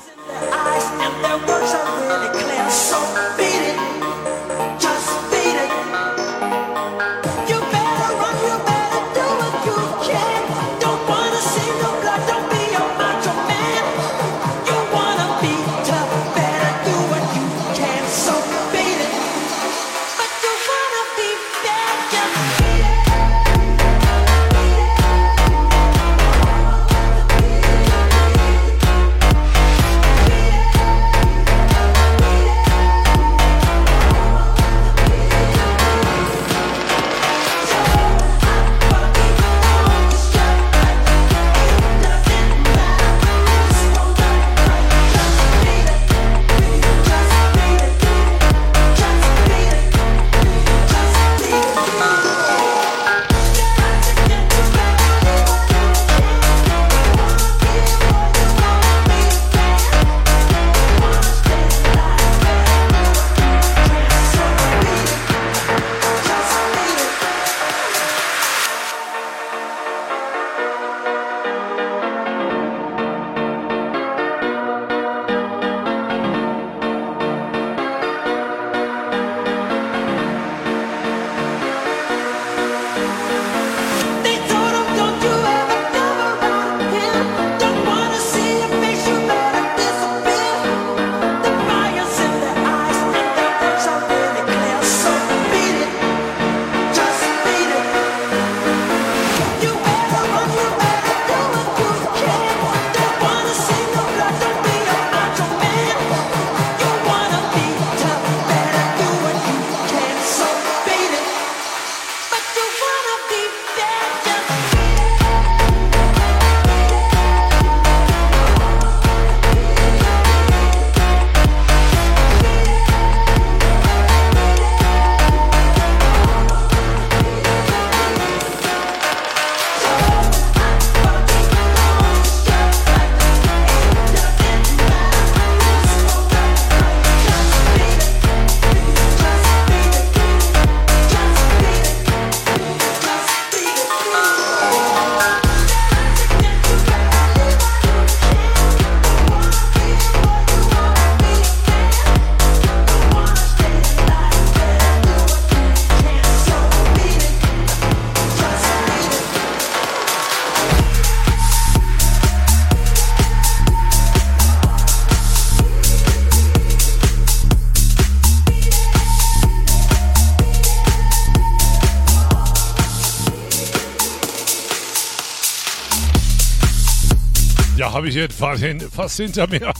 Habe 177.98 178.08
ich 178.10 178.14
jetzt 178.14 178.38
fast, 178.38 178.62
hin, 178.62 178.80
fast 178.80 179.16
hinter 179.16 179.48
mir. 179.48 179.72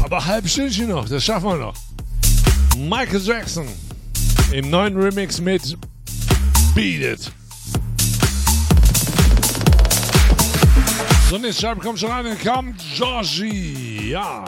Aber 0.00 0.24
halb 0.24 0.48
Stündchen 0.48 0.90
noch, 0.90 1.08
das 1.08 1.24
schaffen 1.24 1.48
wir 1.48 1.56
noch. 1.56 1.74
Michael 2.78 3.20
Jackson 3.20 3.66
im 4.52 4.70
neuen 4.70 4.96
Remix 4.96 5.40
mit 5.40 5.76
Beat 6.72 7.02
It. 7.02 7.32
So, 11.28 11.38
nächste 11.38 11.62
Scheibe 11.62 11.80
kommt 11.80 11.98
schon 11.98 12.12
rein, 12.12 12.26
dann 12.26 12.38
kommt 12.38 12.80
Georgie, 12.94 14.10
ja. 14.10 14.44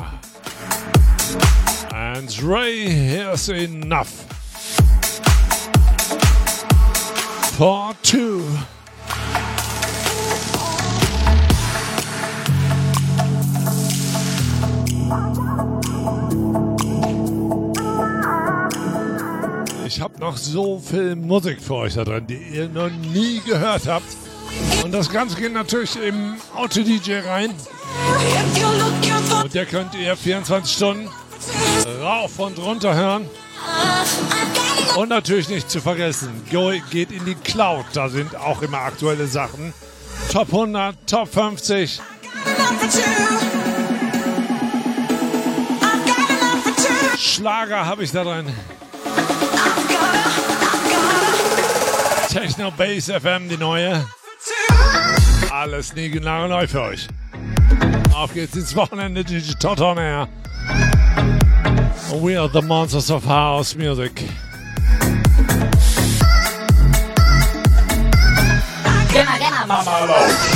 And 1.93 2.41
Ray, 2.45 2.89
here's 2.89 3.49
enough. 3.49 4.25
For 7.59 7.92
so 20.45 20.79
viel 20.81 21.17
Musik 21.17 21.61
für 21.63 21.75
euch 21.75 21.95
da 21.95 22.05
drin, 22.05 22.27
die 22.27 22.37
ihr 22.55 22.69
noch 22.69 22.91
nie 22.91 23.41
gehört 23.45 23.87
habt. 23.87 24.07
Und 24.85 24.93
das 24.93 25.09
Ganze 25.11 25.37
geht 25.37 25.53
natürlich 25.53 25.97
im 25.97 26.35
Auto-DJ 26.55 27.21
rein. 27.27 27.55
Und 29.43 29.55
der 29.55 29.67
könnt 29.67 29.95
ihr 29.95 30.17
24 30.17 30.75
Stunden 30.75 31.09
rauf 32.03 32.39
und 32.39 32.59
runter 32.59 32.95
hören. 32.95 33.29
Und 34.97 35.09
natürlich 35.09 35.49
nicht 35.49 35.71
zu 35.71 35.81
vergessen, 35.81 36.31
go- 36.51 36.73
geht 36.91 37.11
in 37.13 37.25
die 37.25 37.35
Cloud, 37.35 37.87
da 37.95 38.09
sind 38.09 38.37
auch 38.37 38.61
immer 38.63 38.79
aktuelle 38.79 39.27
Sachen. 39.27 39.73
Top 40.31 40.49
100, 40.49 40.97
Top 41.07 41.29
50. 41.33 42.01
Schlager 47.19 47.87
habe 47.87 48.05
ich 48.05 48.13
da 48.13 48.25
drin. 48.25 48.47
Techno 52.33 52.71
Bass 52.71 53.11
FM, 53.11 53.51
die 53.51 53.59
neue. 53.59 54.07
Alles 55.51 55.95
nie 55.95 56.09
genau 56.09 56.49
neu 56.49 56.67
für 56.67 56.81
euch. 56.81 57.07
Auf 58.15 58.33
geht's 58.33 58.57
ins 58.57 58.75
Wochenende, 58.75 59.23
Digital 59.23 59.79
On 59.83 59.99
Air. 59.99 60.29
We 62.23 62.41
are 62.41 62.49
the 62.49 62.63
monsters 62.63 63.11
of 63.11 63.27
house 63.27 63.77
music. 63.77 64.25
Demo, 69.13 69.33
demo. 69.39 69.67
Mama 69.67 70.52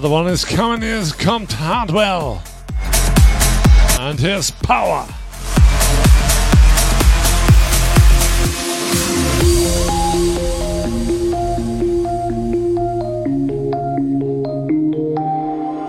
another 0.00 0.14
one 0.14 0.28
is 0.28 0.46
coming. 0.46 0.80
Here's 0.80 1.12
Compt 1.12 1.52
Hardwell. 1.52 2.42
And 4.00 4.18
here's 4.18 4.50
Power. 4.50 5.06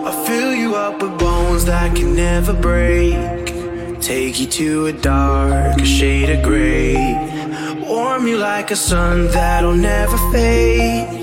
I 0.05 0.25
fill 0.27 0.55
you 0.55 0.75
up 0.75 1.01
with 1.01 1.17
bones 1.17 1.63
that 1.63 1.95
can 1.95 2.13
never 2.13 2.51
break. 2.51 3.15
Take 4.01 4.41
you 4.41 4.47
to 4.47 4.87
a 4.87 4.91
dark 4.91 5.85
shade 5.85 6.29
of 6.29 6.43
gray. 6.43 6.95
Warm 7.87 8.27
you 8.27 8.37
like 8.37 8.71
a 8.71 8.75
sun 8.75 9.27
that'll 9.27 9.73
never 9.73 10.17
fade. 10.33 11.20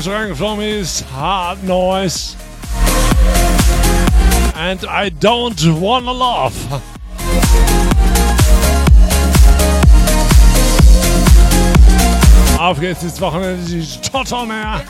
Kommt 0.00 0.04
schon 0.04 0.14
reingeflogen 0.14 0.86
Hard 1.14 1.62
Noise. 1.64 2.34
And 4.54 4.82
I 4.84 5.10
don't 5.10 5.60
wanna 5.80 6.12
laugh. 6.12 6.54
Auf 12.58 12.80
geht's 12.80 13.02
ins 13.02 13.20
Wochenende, 13.20 13.62
die 13.66 13.86
Toto 14.10 14.46
mehr. 14.46 14.80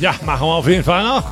Ja, 0.00 0.14
machen 0.24 0.46
wir 0.46 0.54
auf 0.54 0.66
jeden 0.66 0.84
Fall 0.84 1.04
noch. 1.04 1.24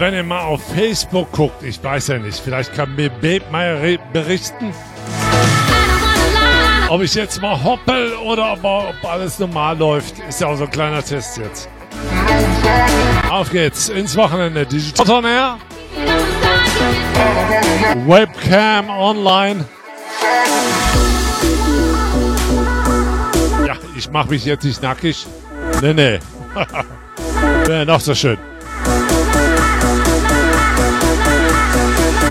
Wenn 0.00 0.14
ihr 0.14 0.22
mal 0.24 0.40
auf 0.40 0.60
Facebook 0.74 1.30
guckt, 1.32 1.62
ich 1.62 1.82
weiß 1.82 2.08
ja 2.08 2.18
nicht, 2.18 2.40
vielleicht 2.42 2.74
kann 2.74 2.94
mir 2.96 3.10
re- 3.22 3.98
berichten, 4.12 4.72
ob 6.88 7.02
ich 7.02 7.14
jetzt 7.14 7.40
mal 7.40 7.62
hoppel 7.62 8.14
oder 8.14 8.54
ob, 8.54 8.64
ob 8.64 9.04
alles 9.04 9.38
normal 9.38 9.78
läuft. 9.78 10.18
Ist 10.28 10.40
ja 10.40 10.48
auch 10.48 10.56
so 10.56 10.64
ein 10.64 10.70
kleiner 10.70 11.04
Test 11.04 11.36
jetzt. 11.38 11.68
Auf 13.30 13.50
geht's 13.50 13.88
ins 13.90 14.16
Wochenende. 14.16 14.66
Digital 14.66 15.10
on 15.18 15.24
Air. 15.24 15.58
Webcam 18.06 18.88
online. 18.90 19.64
Ja, 23.66 23.74
ich 23.96 24.10
mache 24.10 24.30
mich 24.30 24.44
jetzt 24.44 24.64
nicht 24.64 24.82
nackig. 24.82 25.26
Nee, 25.82 25.92
nee. 25.94 26.18
Wäre 27.66 27.86
noch 27.86 28.00
so 28.00 28.14
schön. 28.14 28.38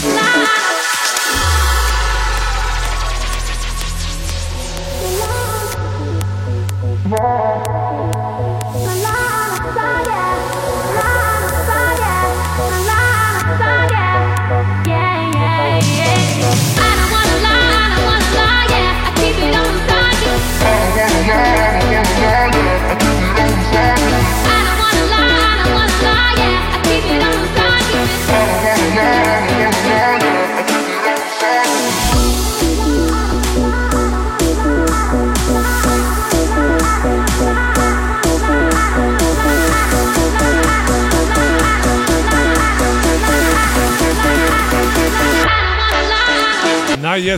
Yeah. 0.00 0.27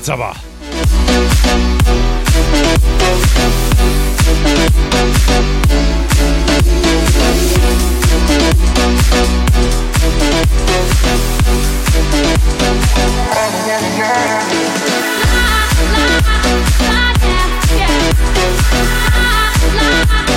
Cumhuriyet 0.01 0.05
Sabah. 0.05 0.35
La, 13.33 13.49
la, 13.67 13.81
la, 13.81 14.11
yeah. 20.09 20.30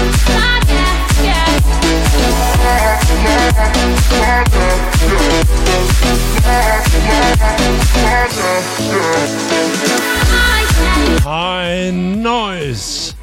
High 11.24 11.92
noise. 11.92 13.16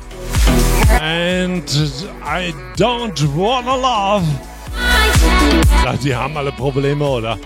And 1.01 1.65
I 2.23 2.53
don't 2.77 3.21
wanna 3.37 3.77
love. 3.77 4.25
Ja, 5.85 5.93
die 5.97 6.15
haben 6.15 6.37
alle 6.37 6.53
Probleme, 6.53 7.05
oder? 7.05 7.39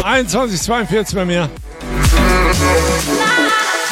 2142 0.00 1.14
bei 1.14 1.24
mir. 1.24 1.50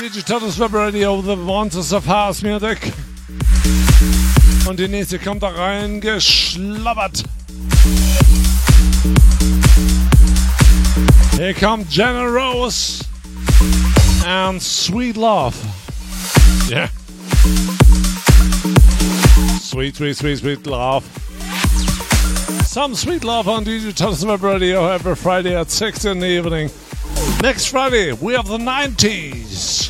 Digitalis 0.01 0.59
Web 0.59 0.73
Radio, 0.73 1.23
The 1.23 1.37
Wonders 1.37 1.93
of 1.93 2.07
House 2.07 2.43
Music. 2.43 2.93
Und 4.67 4.79
die 4.79 4.89
nächste 4.89 5.19
kommt 5.19 5.43
da 5.43 5.49
rein, 5.49 6.01
geschlabbert. 6.01 7.25
Here 11.39 11.55
come 11.55 11.85
Jenna 11.85 12.29
Rose 12.31 13.05
and 14.25 14.61
Sweet 14.61 15.17
Love. 15.17 15.55
Yeah. 16.69 16.89
Sweet, 19.61 19.97
sweet, 19.97 20.17
sweet, 20.17 20.39
sweet 20.39 20.67
love. 20.67 21.05
Some 22.67 22.95
sweet 22.95 23.25
love 23.25 23.49
on 23.49 23.65
Digital 23.65 24.15
Web 24.27 24.43
Radio 24.43 24.87
every 24.87 25.15
Friday 25.15 25.57
at 25.57 25.71
6 25.71 26.05
in 26.05 26.19
the 26.19 26.27
evening. 26.27 26.71
Next 27.43 27.67
Friday, 27.67 28.13
we 28.13 28.35
have 28.35 28.47
the 28.49 28.59
90s. 28.59 29.88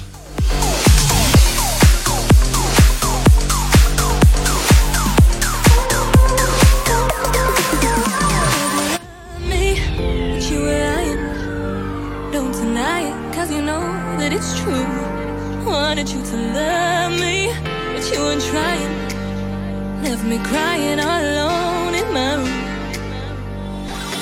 Left 20.19 20.31
me 20.31 20.39
crying 20.39 20.99
alone 20.99 21.95
in 21.95 22.13
my 22.13 22.35
room. 22.35 22.63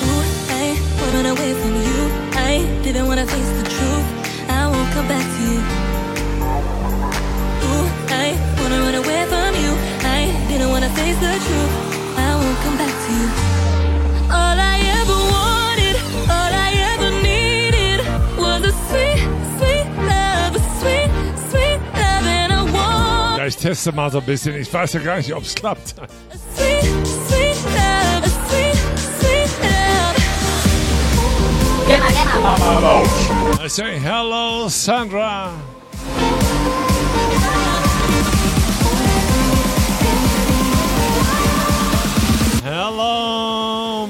Ooh, 0.05 0.23
I 0.61 0.77
run 1.11 1.25
away 1.25 1.53
from 1.55 1.73
you. 1.73 1.99
I 2.33 2.81
didn't 2.83 3.07
wanna 3.07 3.25
face 3.25 3.49
the 3.59 3.63
truth. 3.63 4.07
I 4.47 4.67
won't 4.67 4.93
come 4.93 5.07
back 5.07 5.25
to 5.25 5.41
you. 5.49 5.59
Ooh, 7.69 7.87
I 8.13 8.27
wanna 8.59 8.79
run 8.85 8.93
away 8.93 9.25
from 9.25 9.55
you. 9.63 9.71
I 10.05 10.21
didn't 10.47 10.69
wanna 10.69 10.89
face 10.89 11.17
the 11.17 11.33
truth. 11.47 11.73
I 12.15 12.35
won't 12.35 12.57
come 12.59 12.77
back 12.77 12.93
to 13.05 13.13
you. 13.13 13.46
Ich 23.47 23.57
teste 23.57 23.91
mal 23.91 24.11
so 24.11 24.19
ein 24.19 24.25
bisschen. 24.25 24.55
Ich 24.55 24.71
weiß 24.71 24.93
ja 24.93 24.99
gar 24.99 25.17
nicht, 25.17 25.33
ob 25.33 25.43
es 25.43 25.55
klappt. 25.55 25.95
I 33.63 33.69
say 33.69 33.99
hello, 33.99 34.67
Sandra. 34.67 35.51
Hello, 42.63 44.07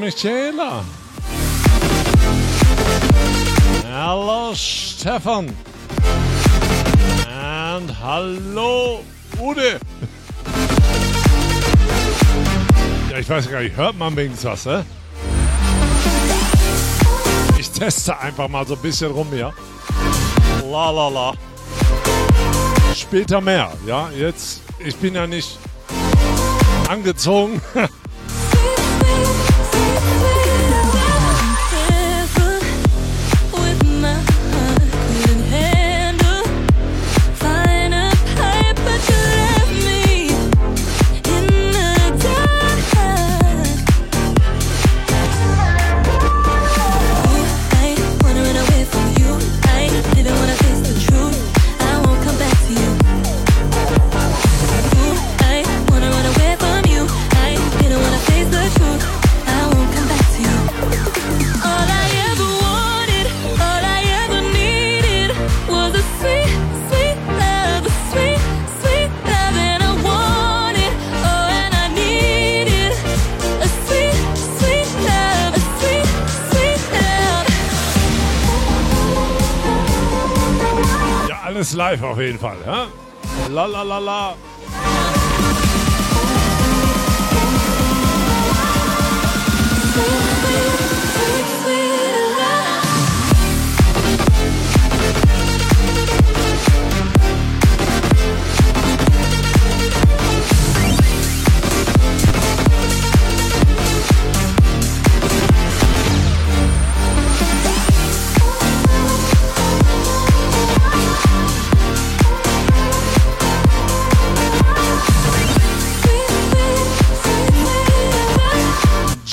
Michaela. 0.00 0.84
Hello, 3.84 4.54
Stefan. 4.54 5.73
And 7.74 7.90
hello, 7.90 9.00
Ude. 9.40 9.80
Ja, 13.10 13.18
ich 13.18 13.28
weiß 13.28 13.50
gar 13.50 13.62
nicht, 13.62 13.76
hört 13.76 13.98
man 13.98 14.14
wenigstens 14.14 14.44
was, 14.44 14.64
hä? 14.64 14.84
Ich 17.58 17.68
teste 17.72 18.16
einfach 18.16 18.46
mal 18.46 18.64
so 18.64 18.74
ein 18.74 18.80
bisschen 18.80 19.10
rum 19.10 19.26
hier. 19.32 19.52
La 20.70 20.90
la 20.92 21.08
la. 21.08 21.32
Später 22.94 23.40
mehr, 23.40 23.72
ja? 23.84 24.08
Jetzt, 24.16 24.60
ich 24.78 24.94
bin 24.94 25.16
ja 25.16 25.26
nicht 25.26 25.58
angezogen. 26.88 27.60
live 81.94 82.02
auf 82.02 82.18
jeden 82.18 82.38
Fall, 82.38 82.56
ja? 82.66 82.86
La 83.50 83.66
la 83.66 83.82
la 83.82 83.98
la. 83.98 84.34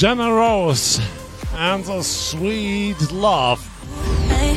Jenna 0.02 0.34
Rose 0.34 1.00
and 1.54 1.86
the 1.86 2.02
sweet 2.02 3.12
love. 3.12 3.62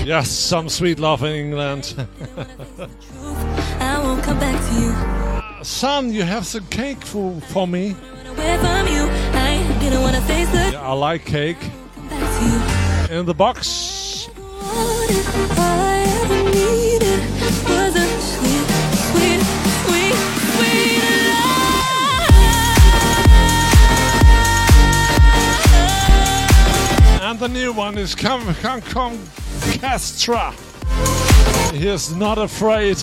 Yes, 0.02 0.30
some 0.30 0.70
sweet 0.70 0.98
love 0.98 1.22
in 1.22 1.32
England. 1.32 1.94
I 3.78 4.00
won't 4.02 4.22
come 4.22 4.38
back 4.40 4.58
to 4.58 4.80
you. 4.80 5.62
Son, 5.62 6.10
you 6.10 6.22
have 6.22 6.46
some 6.46 6.66
cake 6.68 7.04
for, 7.04 7.38
for 7.52 7.66
me. 7.66 7.94
Away 8.26 8.56
from 8.56 8.86
you, 8.88 9.06
I 9.34 9.76
didn't 9.80 10.00
wanna 10.00 10.22
face 10.22 10.48
the 10.50 10.70
Yeah, 10.72 10.80
I 10.80 10.94
like 10.94 11.26
cake. 11.26 11.60
back 12.08 12.38
to 12.38 13.12
you. 13.12 13.18
In 13.18 13.26
the 13.26 13.34
box. 13.34 13.93
The 27.44 27.52
new 27.52 27.74
one 27.74 27.98
is 27.98 28.14
Come 28.14 28.54
Come 28.54 28.80
Come 28.80 29.18
Castra. 29.76 30.54
He 31.74 31.86
is 31.86 32.16
not 32.16 32.38
afraid. 32.38 32.96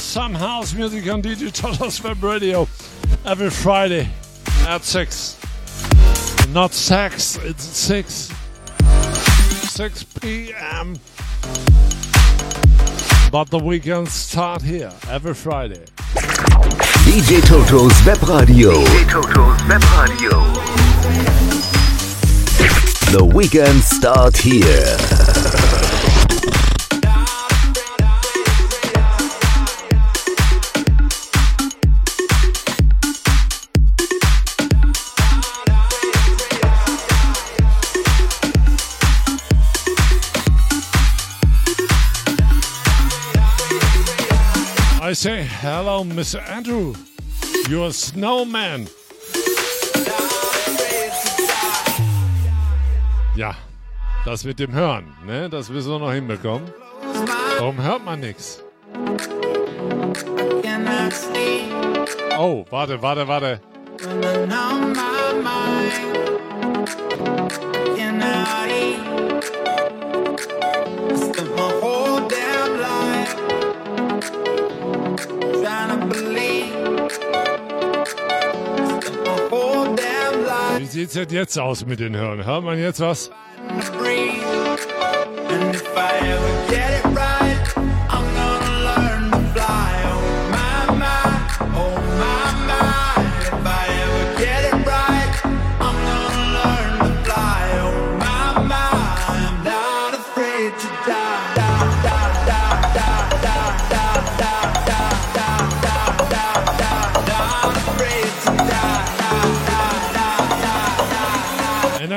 Some 0.00 0.34
house 0.34 0.74
music 0.74 1.08
on 1.10 1.22
DJ 1.22 1.52
Toto's 1.52 2.00
Web 2.04 2.22
Radio 2.22 2.68
every 3.24 3.50
Friday 3.50 4.08
at 4.60 4.84
6. 4.84 5.40
Not 6.50 6.72
6, 6.72 7.36
it's 7.38 7.64
6. 7.64 8.32
6 9.72 10.04
p.m. 10.04 11.00
But 13.30 13.48
the 13.48 13.58
weekends 13.58 14.12
start 14.12 14.60
here 14.60 14.92
every 15.08 15.34
Friday. 15.34 15.84
DJ 17.06 17.40
Totos 17.42 18.04
Web 18.04 18.20
Radio. 18.28 18.72
DJ 18.72 19.08
Totos 19.08 19.68
Web 19.68 19.82
Radio. 20.00 20.30
The 23.12 23.24
weekend 23.32 23.82
start 23.82 24.36
here. 24.36 25.29
Say 45.20 45.42
hello, 45.42 46.02
Mr. 46.02 46.40
Andrew. 46.48 46.94
You're 47.68 47.88
a 47.88 47.92
snowman. 47.92 48.88
Ja, 53.36 53.54
das 54.24 54.44
mit 54.44 54.58
dem 54.58 54.72
Hören, 54.72 55.14
ne? 55.26 55.50
Das 55.50 55.68
müssen 55.68 55.90
wir 55.90 55.98
noch 55.98 56.12
hinbekommen. 56.14 56.72
Warum 57.58 57.82
hört 57.82 58.02
man 58.02 58.20
nichts? 58.20 58.64
Oh, 62.38 62.64
warte, 62.70 63.02
warte, 63.02 63.28
warte. 63.28 63.60
Sieht's 81.00 81.14
denn 81.14 81.30
jetzt 81.30 81.58
aus 81.58 81.86
mit 81.86 81.98
den 81.98 82.14
Hören? 82.14 82.44
Hört 82.44 82.62
man 82.62 82.78
jetzt 82.78 83.00
was? 83.00 83.30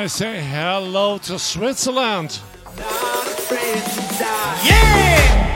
I 0.03 0.07
say 0.07 0.41
hello 0.43 1.17
to 1.19 1.39
Switzerland. 1.39 2.37
Yeah! 4.65 5.52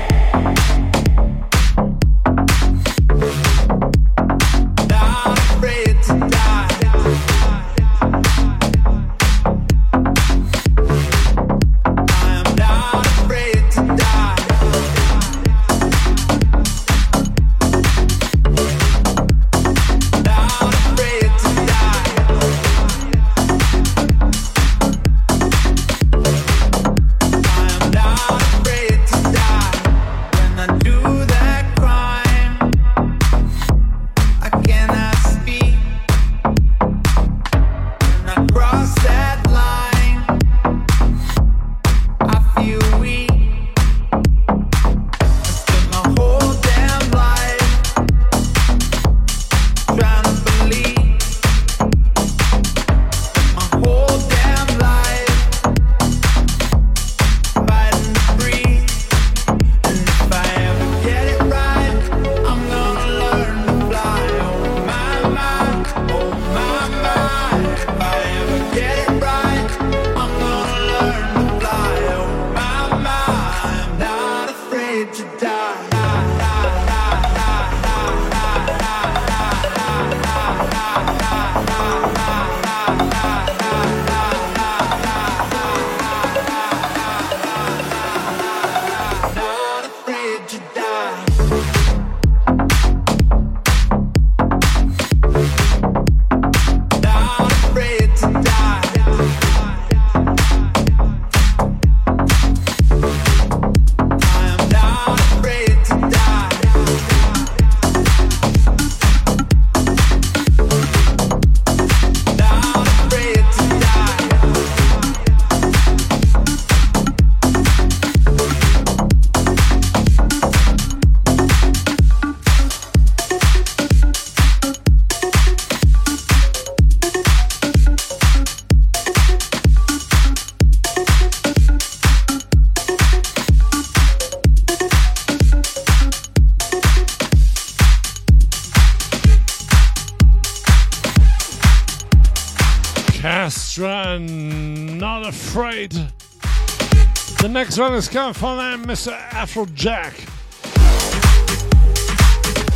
This 147.77 147.83
one 147.83 147.93
is 147.93 148.09
coming 148.09 148.33
from 148.33 148.85
Mr. 148.85 149.15
Afrojack. 149.29 150.15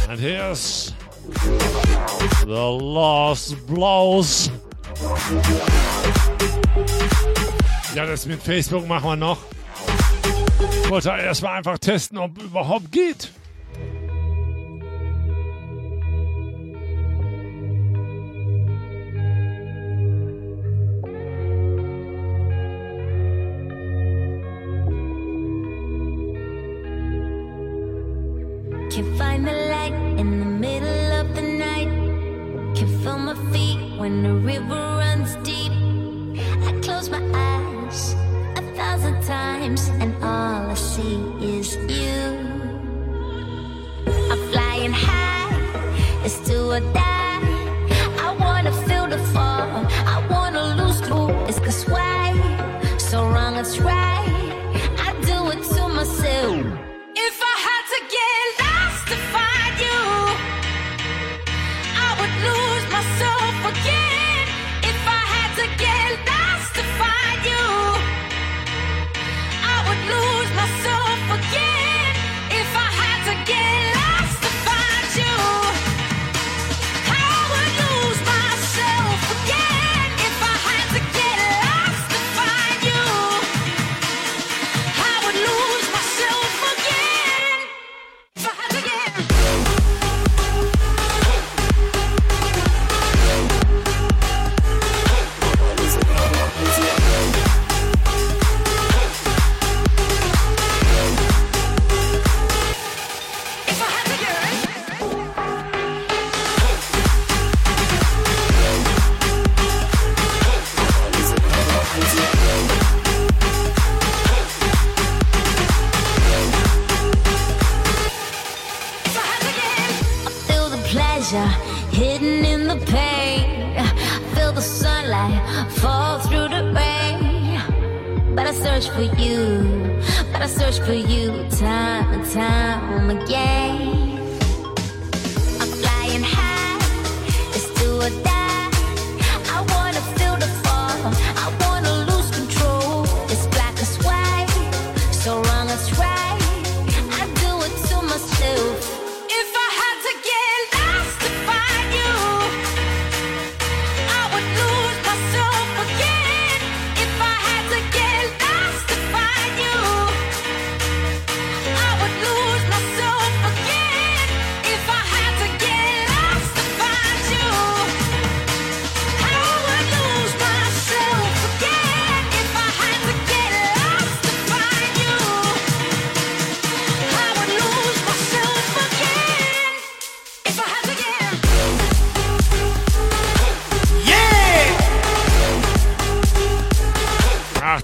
And 0.08 0.20
here's 0.20 0.94
the 2.46 2.70
Lost 2.70 3.66
Blows. 3.66 4.52
Ja, 7.96 8.06
das 8.06 8.28
mit 8.28 8.44
Facebook 8.44 8.88
machen 8.88 9.10
wir 9.10 9.16
noch. 9.16 9.40
Ich 10.84 10.90
wollte 10.92 11.10
erstmal 11.10 11.58
einfach 11.58 11.80
testen, 11.80 12.20
ob 12.20 12.40
überhaupt 12.40 12.92
geht. 12.92 13.32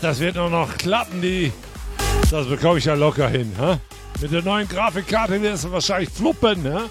Das 0.07 0.21
wird 0.21 0.35
nur 0.35 0.49
noch 0.49 0.77
klappen, 0.77 1.21
die. 1.21 1.51
Das 2.31 2.47
bekomme 2.47 2.77
ich 2.77 2.85
ja 2.85 2.93
locker 2.93 3.27
hin, 3.27 3.51
hä? 3.59 3.77
Mit 4.21 4.31
der 4.31 4.41
neuen 4.41 4.65
Grafikkarte 4.65 5.41
wird 5.41 5.55
es 5.55 5.69
wahrscheinlich 5.69 6.09
fluppen, 6.09 6.63
ne? 6.63 6.89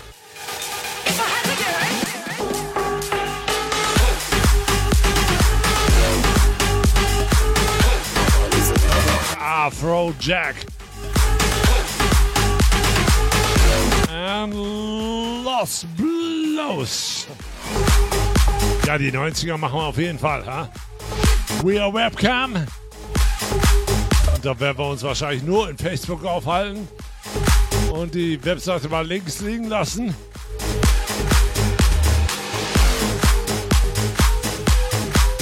Afro 9.40 10.12
Jack. 10.20 10.56
And 14.12 14.52
Los 14.52 15.86
Blows. 15.96 17.26
Ja, 18.86 18.98
die 18.98 19.10
90er 19.10 19.56
machen 19.56 19.78
wir 19.78 19.84
auf 19.84 19.96
jeden 19.96 20.18
Fall, 20.18 20.44
ha? 20.44 20.68
We 21.62 21.82
are 21.82 21.90
Webcam. 21.90 22.66
Und 24.36 24.44
da 24.44 24.60
werden 24.60 24.76
wir 24.76 24.88
uns 24.90 25.02
wahrscheinlich 25.02 25.42
nur 25.42 25.70
in 25.70 25.78
Facebook 25.78 26.22
aufhalten 26.22 26.86
und 27.90 28.14
die 28.14 28.42
Webseite 28.44 28.86
mal 28.86 29.06
links 29.06 29.40
liegen 29.40 29.64
lassen. 29.64 30.14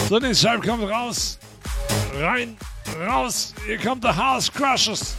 So, 0.08 0.20
die 0.20 0.32
Scheibe 0.32 0.64
kommt 0.64 0.88
raus. 0.88 1.40
Rein, 2.20 2.56
raus. 3.04 3.52
Hier 3.66 3.78
kommt 3.78 4.04
der 4.04 4.16
House 4.16 4.52
Crushers. 4.52 5.16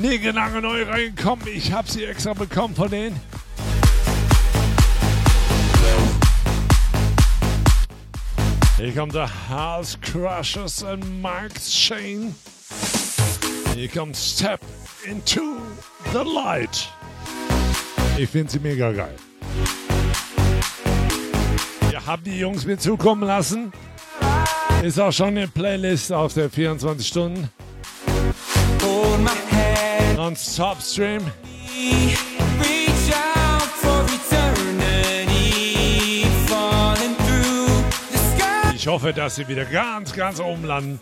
Niggenange 0.00 0.62
neu 0.62 0.84
reingekommen. 0.84 1.48
Ich 1.48 1.72
habe 1.72 1.90
sie 1.90 2.04
extra 2.04 2.32
bekommen 2.32 2.76
von 2.76 2.90
denen. 2.90 3.20
Hier 8.78 8.94
kommt 8.94 9.12
der 9.12 9.28
House 9.48 9.98
Crushers 10.00 10.84
und 10.84 11.20
Mark 11.20 11.50
Shane. 11.60 12.32
Hier 13.74 13.88
kommt 13.88 14.16
Step 14.16 14.60
into 15.04 15.56
the 16.12 16.20
Light. 16.24 16.88
Ich 18.16 18.30
finde 18.30 18.52
sie 18.52 18.60
mega 18.60 18.92
geil. 18.92 19.16
Wir 21.90 22.06
haben 22.06 22.22
die 22.22 22.38
Jungs 22.38 22.64
mir 22.66 22.78
zukommen 22.78 23.24
lassen. 23.24 23.72
Ist 24.84 25.00
auch 25.00 25.12
schon 25.12 25.28
eine 25.28 25.48
Playlist 25.48 26.12
auf 26.12 26.34
der 26.34 26.48
24 26.48 27.04
Stunden. 27.04 27.48
Non-Stop 30.14 30.80
Ich 38.88 38.94
hoffe, 38.94 39.12
dass 39.12 39.34
sie 39.34 39.46
wieder 39.46 39.66
ganz, 39.66 40.14
ganz 40.14 40.40
oben 40.40 40.64
landen. 40.64 40.98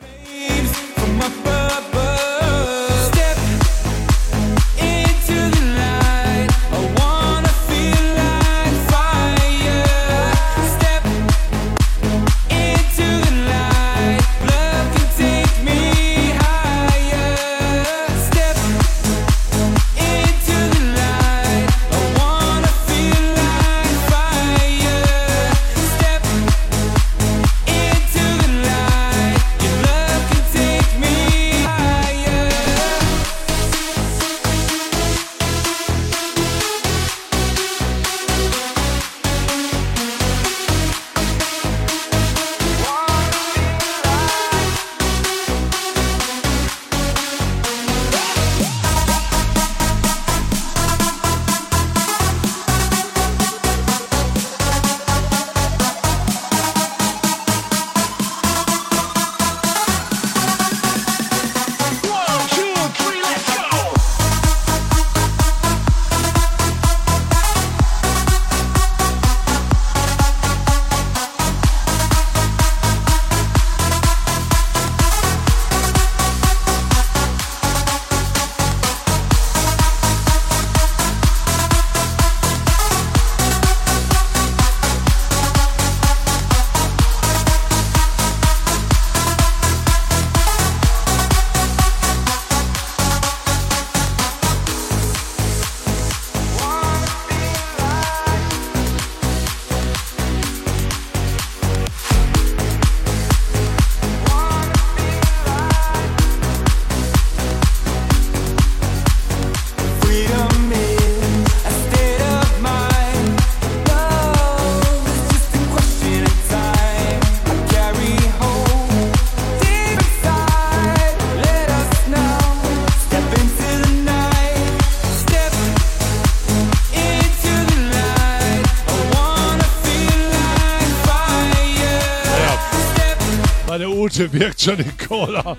Ja. 134.17 134.25
Meine 134.25 134.29
Ute 134.29 134.33
wirkt 134.33 134.61
schon 134.61 134.77
die 134.79 135.07
Cola. 135.07 135.57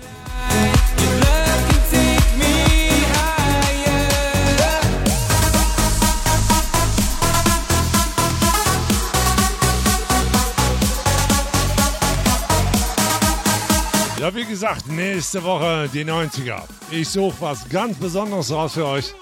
Ja, 14.20 14.34
wie 14.34 14.44
gesagt, 14.44 14.88
nächste 14.88 15.42
Woche 15.44 15.88
die 15.92 16.04
90er. 16.04 16.62
Ich 16.90 17.08
suche 17.08 17.36
was 17.40 17.68
ganz 17.68 17.96
Besonderes 17.98 18.50
raus 18.50 18.74
für 18.74 18.86
euch. 18.86 19.14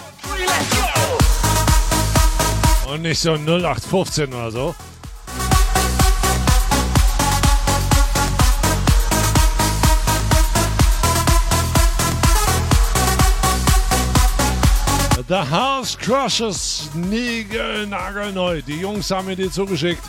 Und 2.91 3.03
nicht 3.03 3.21
so 3.21 3.35
0815 3.35 4.33
oder 4.33 4.51
so. 4.51 4.75
The 15.29 15.35
House 15.51 15.99
Crushers, 15.99 16.89
niegelnagelneu. 16.95 18.63
Die 18.63 18.77
Jungs 18.77 19.11
haben 19.11 19.27
mir 19.27 19.35
die 19.35 19.51
zugeschickt. 19.51 20.03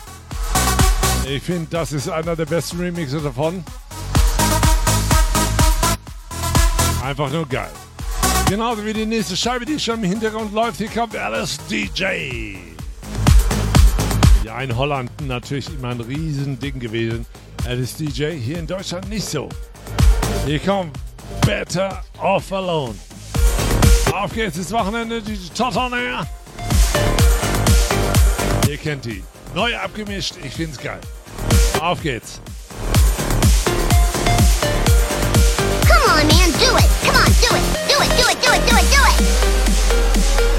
Ich 1.28 1.42
finde, 1.42 1.66
das 1.70 1.92
ist 1.92 2.08
einer 2.08 2.36
der 2.36 2.46
besten 2.46 2.78
Remixe 2.78 3.20
davon. 3.20 3.64
Einfach 7.02 7.32
nur 7.32 7.48
geil. 7.48 7.72
Genauso 8.48 8.84
wie 8.84 8.92
die 8.92 9.06
nächste 9.06 9.36
Scheibe, 9.36 9.66
die 9.66 9.80
schon 9.80 10.04
im 10.04 10.08
Hintergrund 10.08 10.52
läuft. 10.52 10.78
Hier 10.78 10.88
kommt 10.88 11.16
Alice 11.16 11.58
DJ. 11.68 12.54
Ja, 14.44 14.60
in 14.60 14.76
Holland 14.76 15.10
natürlich 15.26 15.68
immer 15.68 15.88
ein 15.88 16.00
Riesending 16.00 16.78
gewesen. 16.78 17.26
Alice 17.66 17.96
DJ, 17.96 18.38
hier 18.38 18.60
in 18.60 18.68
Deutschland 18.68 19.08
nicht 19.08 19.28
so. 19.28 19.48
Hier 20.46 20.60
kommt 20.60 20.96
Better 21.44 22.04
Off 22.18 22.52
Alone. 22.52 22.94
Auf 24.12 24.32
geht's, 24.34 24.56
das 24.56 24.72
Wochenende, 24.72 25.22
die 25.22 25.38
Total 25.50 25.90
näher. 25.90 26.26
Ihr 28.68 28.76
kennt 28.76 29.04
die. 29.04 29.24
Neu 29.54 29.76
abgemischt, 29.76 30.34
ich 30.42 30.54
find's 30.54 30.78
geil. 30.78 31.00
Auf 31.80 32.02
geht's. 32.02 32.40
on, 36.18 36.26
man, 36.26 36.50
do 36.58 36.76
it. 36.76 36.88
Come 37.04 37.16
on, 37.16 37.30
do 37.40 37.54
it. 37.54 37.64
Do 37.88 37.96
it, 38.02 38.10
do 38.18 38.26
it, 38.28 38.38
do 38.42 38.50
it, 38.52 38.62
do 38.66 38.76
it, 38.76 38.86
do 38.90 39.02
it. 39.06 40.57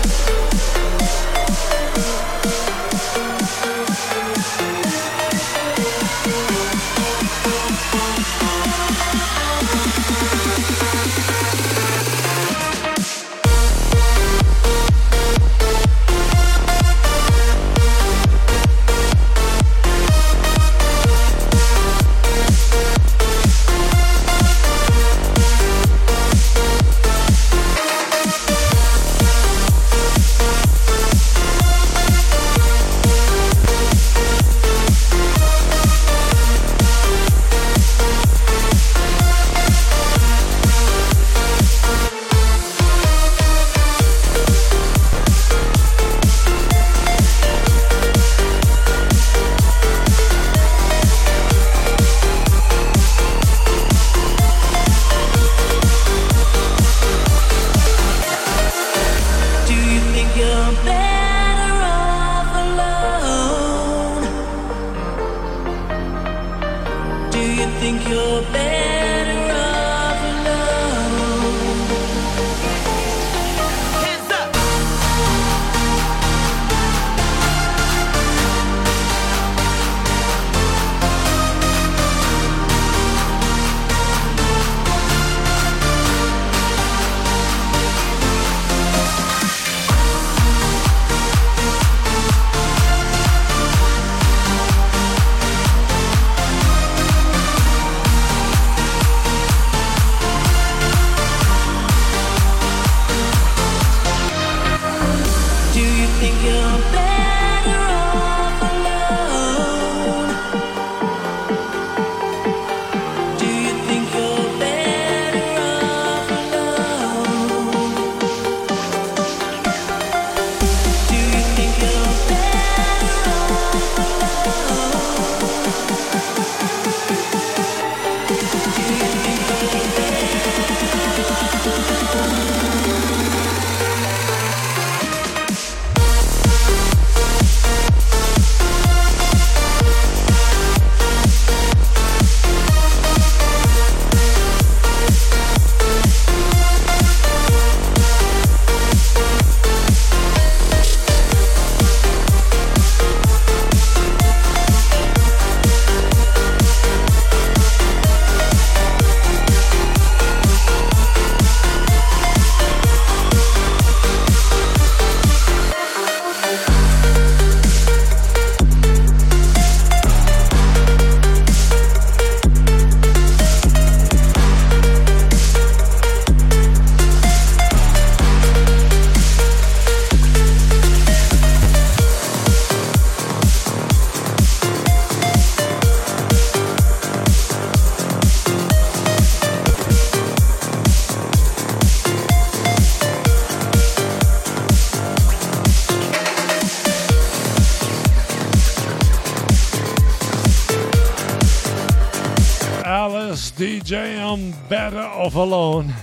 Better 204.67 205.09
off 205.15 205.35
alone. 205.35 205.93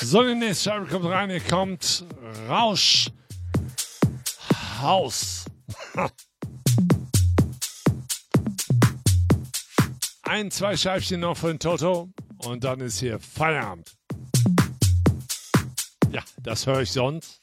So, 0.00 0.22
die 0.22 0.34
nächste 0.34 0.70
Scheibe 0.70 0.86
kommt 0.86 1.04
rein. 1.06 1.30
Hier 1.30 1.40
kommt 1.40 2.04
Rausch 2.48 3.10
Haus. 4.80 5.44
Ein, 10.22 10.50
zwei 10.50 10.76
Scheibchen 10.76 11.20
noch 11.20 11.36
für 11.36 11.48
den 11.48 11.58
Toto 11.58 12.10
und 12.38 12.64
dann 12.64 12.80
ist 12.80 13.00
hier 13.00 13.18
Feierabend. 13.18 13.96
Ja, 16.10 16.22
das 16.42 16.66
höre 16.66 16.82
ich 16.82 16.92
sonst. 16.92 17.37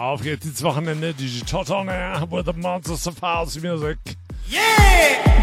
Auf 0.00 0.22
geht's 0.22 0.46
ins 0.46 0.62
Wochenende. 0.62 1.12
DJ 1.12 1.44
Toto 1.44 1.74
on 1.74 1.90
air 1.90 2.26
with 2.30 2.46
the 2.46 2.54
Monsters 2.54 3.06
of 3.06 3.20
House 3.20 3.60
Music. 3.60 3.98
Yeah! 4.48 5.39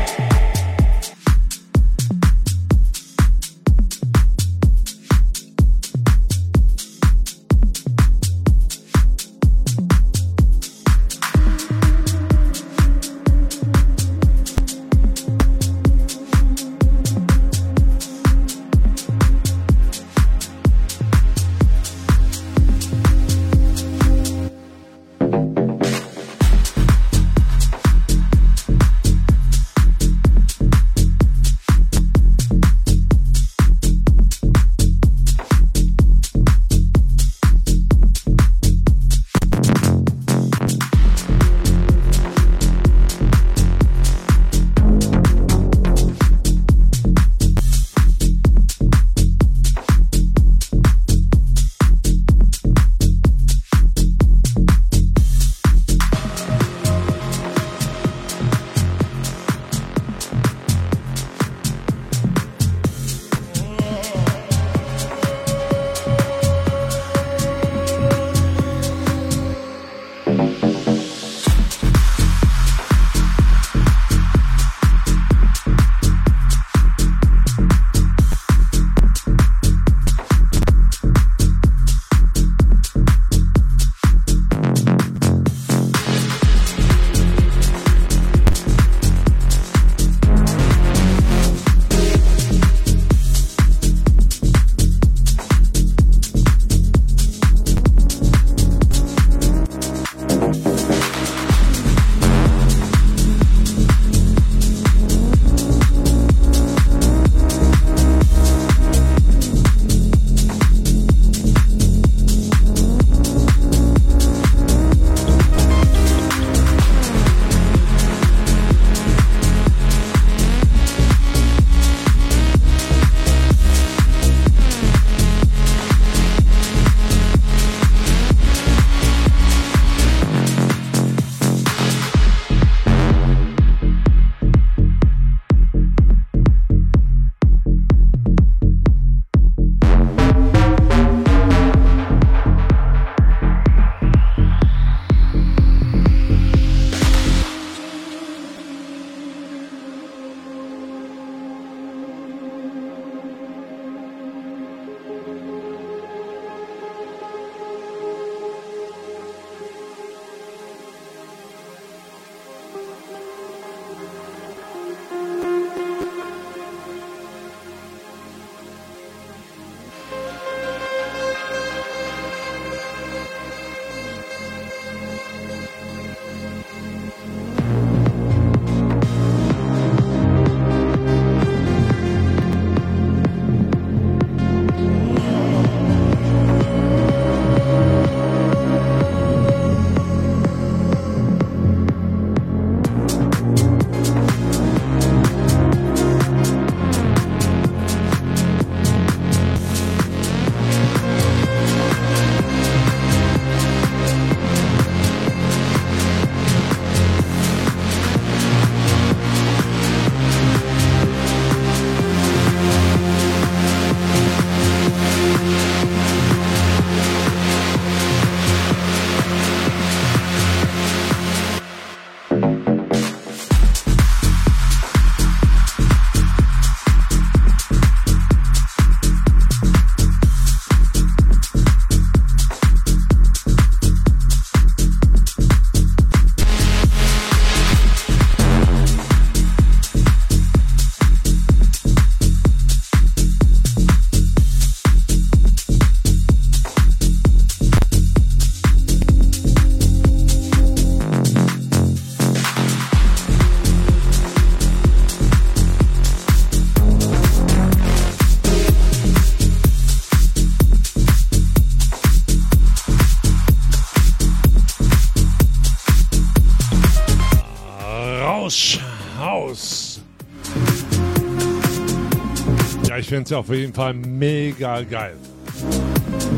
Finde 273.17 273.33
es 273.33 273.33
auf 273.33 273.49
jeden 273.49 273.73
Fall 273.73 273.95
mega 273.95 274.83
geil. 274.83 275.15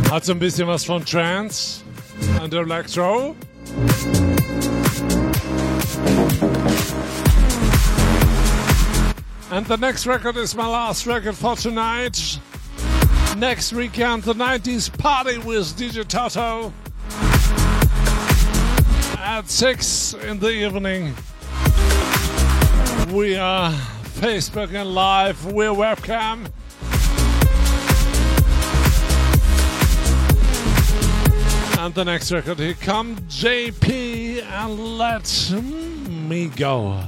Hat 0.10 0.24
so 0.24 0.32
ein 0.32 0.40
bisschen 0.40 0.66
was 0.66 0.86
von 0.86 1.04
Trance 1.04 1.82
und 2.42 2.54
Electro. 2.54 3.36
And 9.52 9.68
the 9.68 9.76
next 9.76 10.08
record 10.08 10.38
is 10.38 10.56
my 10.56 10.66
last 10.66 11.06
record 11.06 11.36
for 11.36 11.58
tonight. 11.58 12.40
Next 13.36 13.74
weekend, 13.74 14.24
the 14.24 14.34
90s 14.34 14.90
party 14.98 15.38
with 15.38 15.76
DJ 15.76 16.08
Toto 16.08 16.72
at 19.18 19.50
6 19.50 20.14
in 20.26 20.40
the 20.40 20.50
evening. 20.50 21.14
We 23.12 23.36
are 23.36 23.74
Facebook 24.22 24.74
and 24.74 24.96
live, 24.96 25.46
we're 25.46 25.74
webcam. 25.74 26.50
And 31.82 31.96
the 31.96 32.04
next 32.04 32.30
record, 32.34 32.60
here 32.60 32.74
come 32.74 33.16
JP 33.30 34.44
and 34.44 34.98
let 34.98 35.54
me 36.28 36.48
go. 36.48 37.00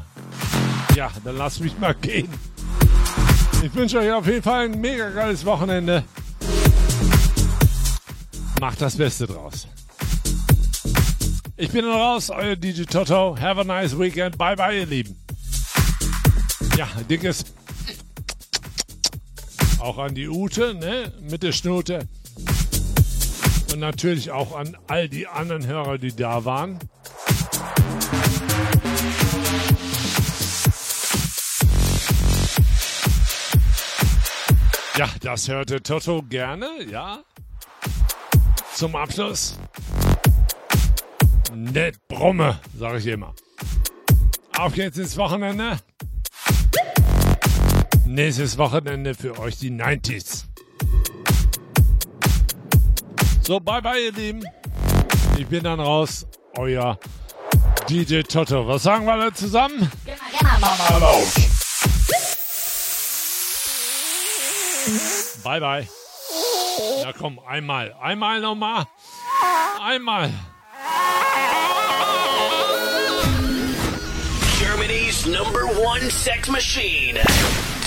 Ja, 0.95 1.11
dann 1.25 1.37
lass 1.37 1.59
mich 1.59 1.77
mal 1.77 1.93
gehen. 1.93 2.29
Ich 3.61 3.75
wünsche 3.75 3.99
euch 3.99 4.09
auf 4.13 4.25
jeden 4.25 4.41
Fall 4.41 4.69
ein 4.69 4.79
mega 4.79 5.09
geiles 5.09 5.43
Wochenende. 5.45 6.05
Macht 8.61 8.81
das 8.81 8.95
Beste 8.95 9.27
draus. 9.27 9.67
Ich 11.57 11.69
bin 11.71 11.83
raus, 11.83 12.29
euer 12.29 12.55
DJ 12.55 12.83
Toto. 12.83 13.37
Have 13.37 13.59
a 13.59 13.65
nice 13.65 13.99
weekend. 13.99 14.37
Bye 14.37 14.55
bye, 14.55 14.79
ihr 14.79 14.85
Lieben. 14.85 15.17
Ja, 16.77 16.87
dickes 17.09 17.43
auch 19.79 19.97
an 19.97 20.15
die 20.15 20.29
Ute, 20.29 20.75
ne, 20.75 21.11
mit 21.29 21.43
der 21.43 21.51
Schnute. 21.51 22.07
Und 23.71 23.79
natürlich 23.79 24.31
auch 24.31 24.55
an 24.55 24.77
all 24.87 25.07
die 25.07 25.27
anderen 25.27 25.65
Hörer, 25.65 25.97
die 25.97 26.15
da 26.15 26.43
waren. 26.43 26.79
Ja, 34.97 35.09
das 35.21 35.47
hörte 35.47 35.81
Toto 35.81 36.21
gerne, 36.21 36.67
ja. 36.89 37.23
Zum 38.75 38.95
Abschluss. 38.95 39.57
Nett 41.55 41.95
Brumme, 42.07 42.59
sage 42.77 42.97
ich 42.97 43.07
immer. 43.07 43.33
Auf 44.57 44.73
geht's 44.73 44.97
ins 44.97 45.15
Wochenende. 45.17 45.79
Nächstes 48.05 48.57
Wochenende 48.57 49.15
für 49.15 49.39
euch 49.39 49.57
die 49.57 49.71
90s. 49.71 50.50
So, 53.41 53.59
bye 53.59 53.81
bye, 53.81 53.99
ihr 53.99 54.11
Lieben. 54.11 54.43
Ich 55.37 55.47
bin 55.47 55.63
dann 55.63 55.79
raus. 55.79 56.25
Euer 56.57 56.97
DJ 57.89 58.21
Toto. 58.21 58.67
Was 58.67 58.83
sagen 58.83 59.05
wir 59.05 59.13
alle 59.13 59.33
zusammen? 59.33 59.91
Bye 65.43 65.59
bye. 65.59 65.87
Ja, 67.01 67.13
komm, 67.13 67.39
einmal. 67.47 67.95
Einmal 67.99 68.41
nochmal. 68.41 68.85
Einmal. 69.81 70.31
Germany's 74.59 75.25
number 75.25 75.65
one 75.65 76.09
sex 76.11 76.47
machine, 76.47 77.19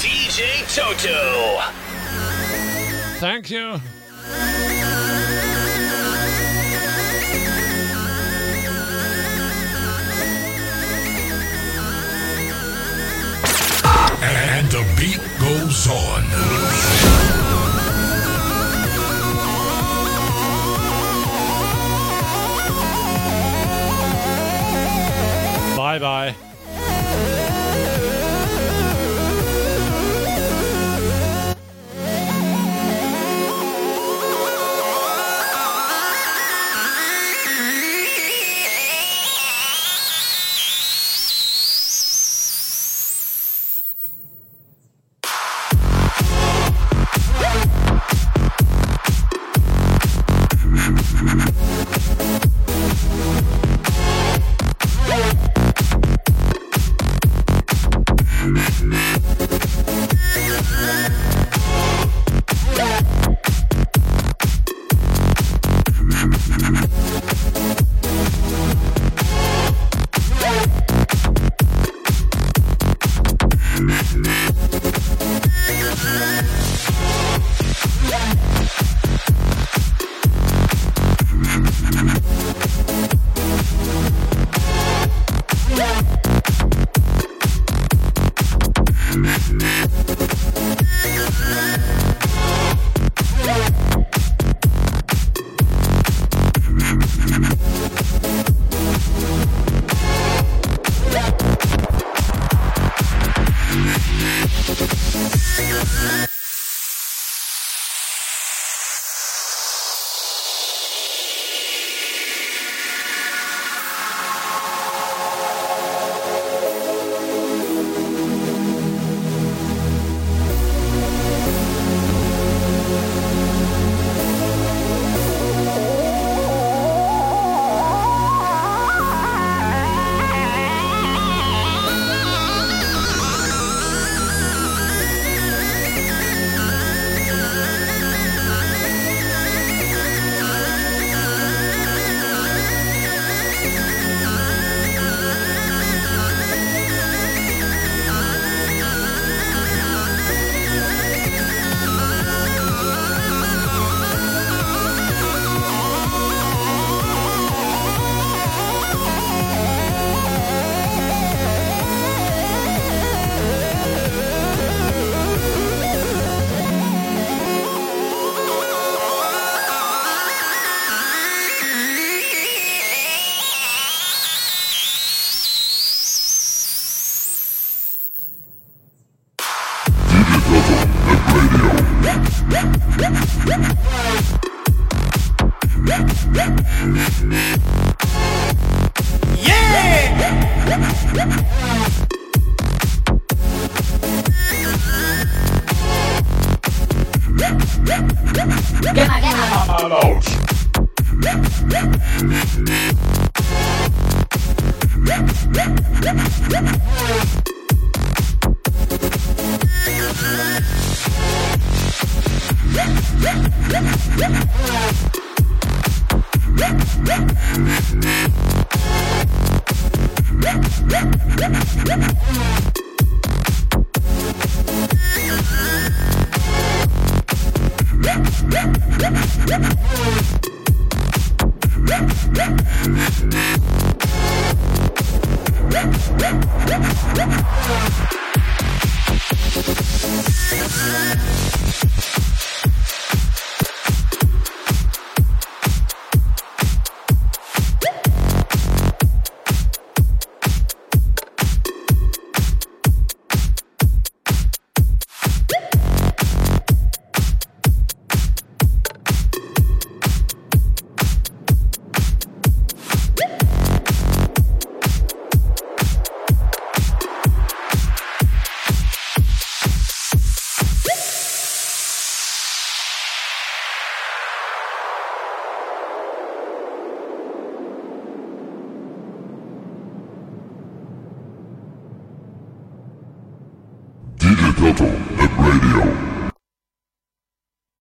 DJ 0.03 0.65
Toto. 0.75 1.61
Thank 3.21 3.51
you. 3.51 3.81
And 14.27 14.71
the 14.71 14.83
beat 14.97 15.21
goes 15.39 15.87
on. 15.89 16.25
Bye 25.77 25.99
bye. 25.99 26.54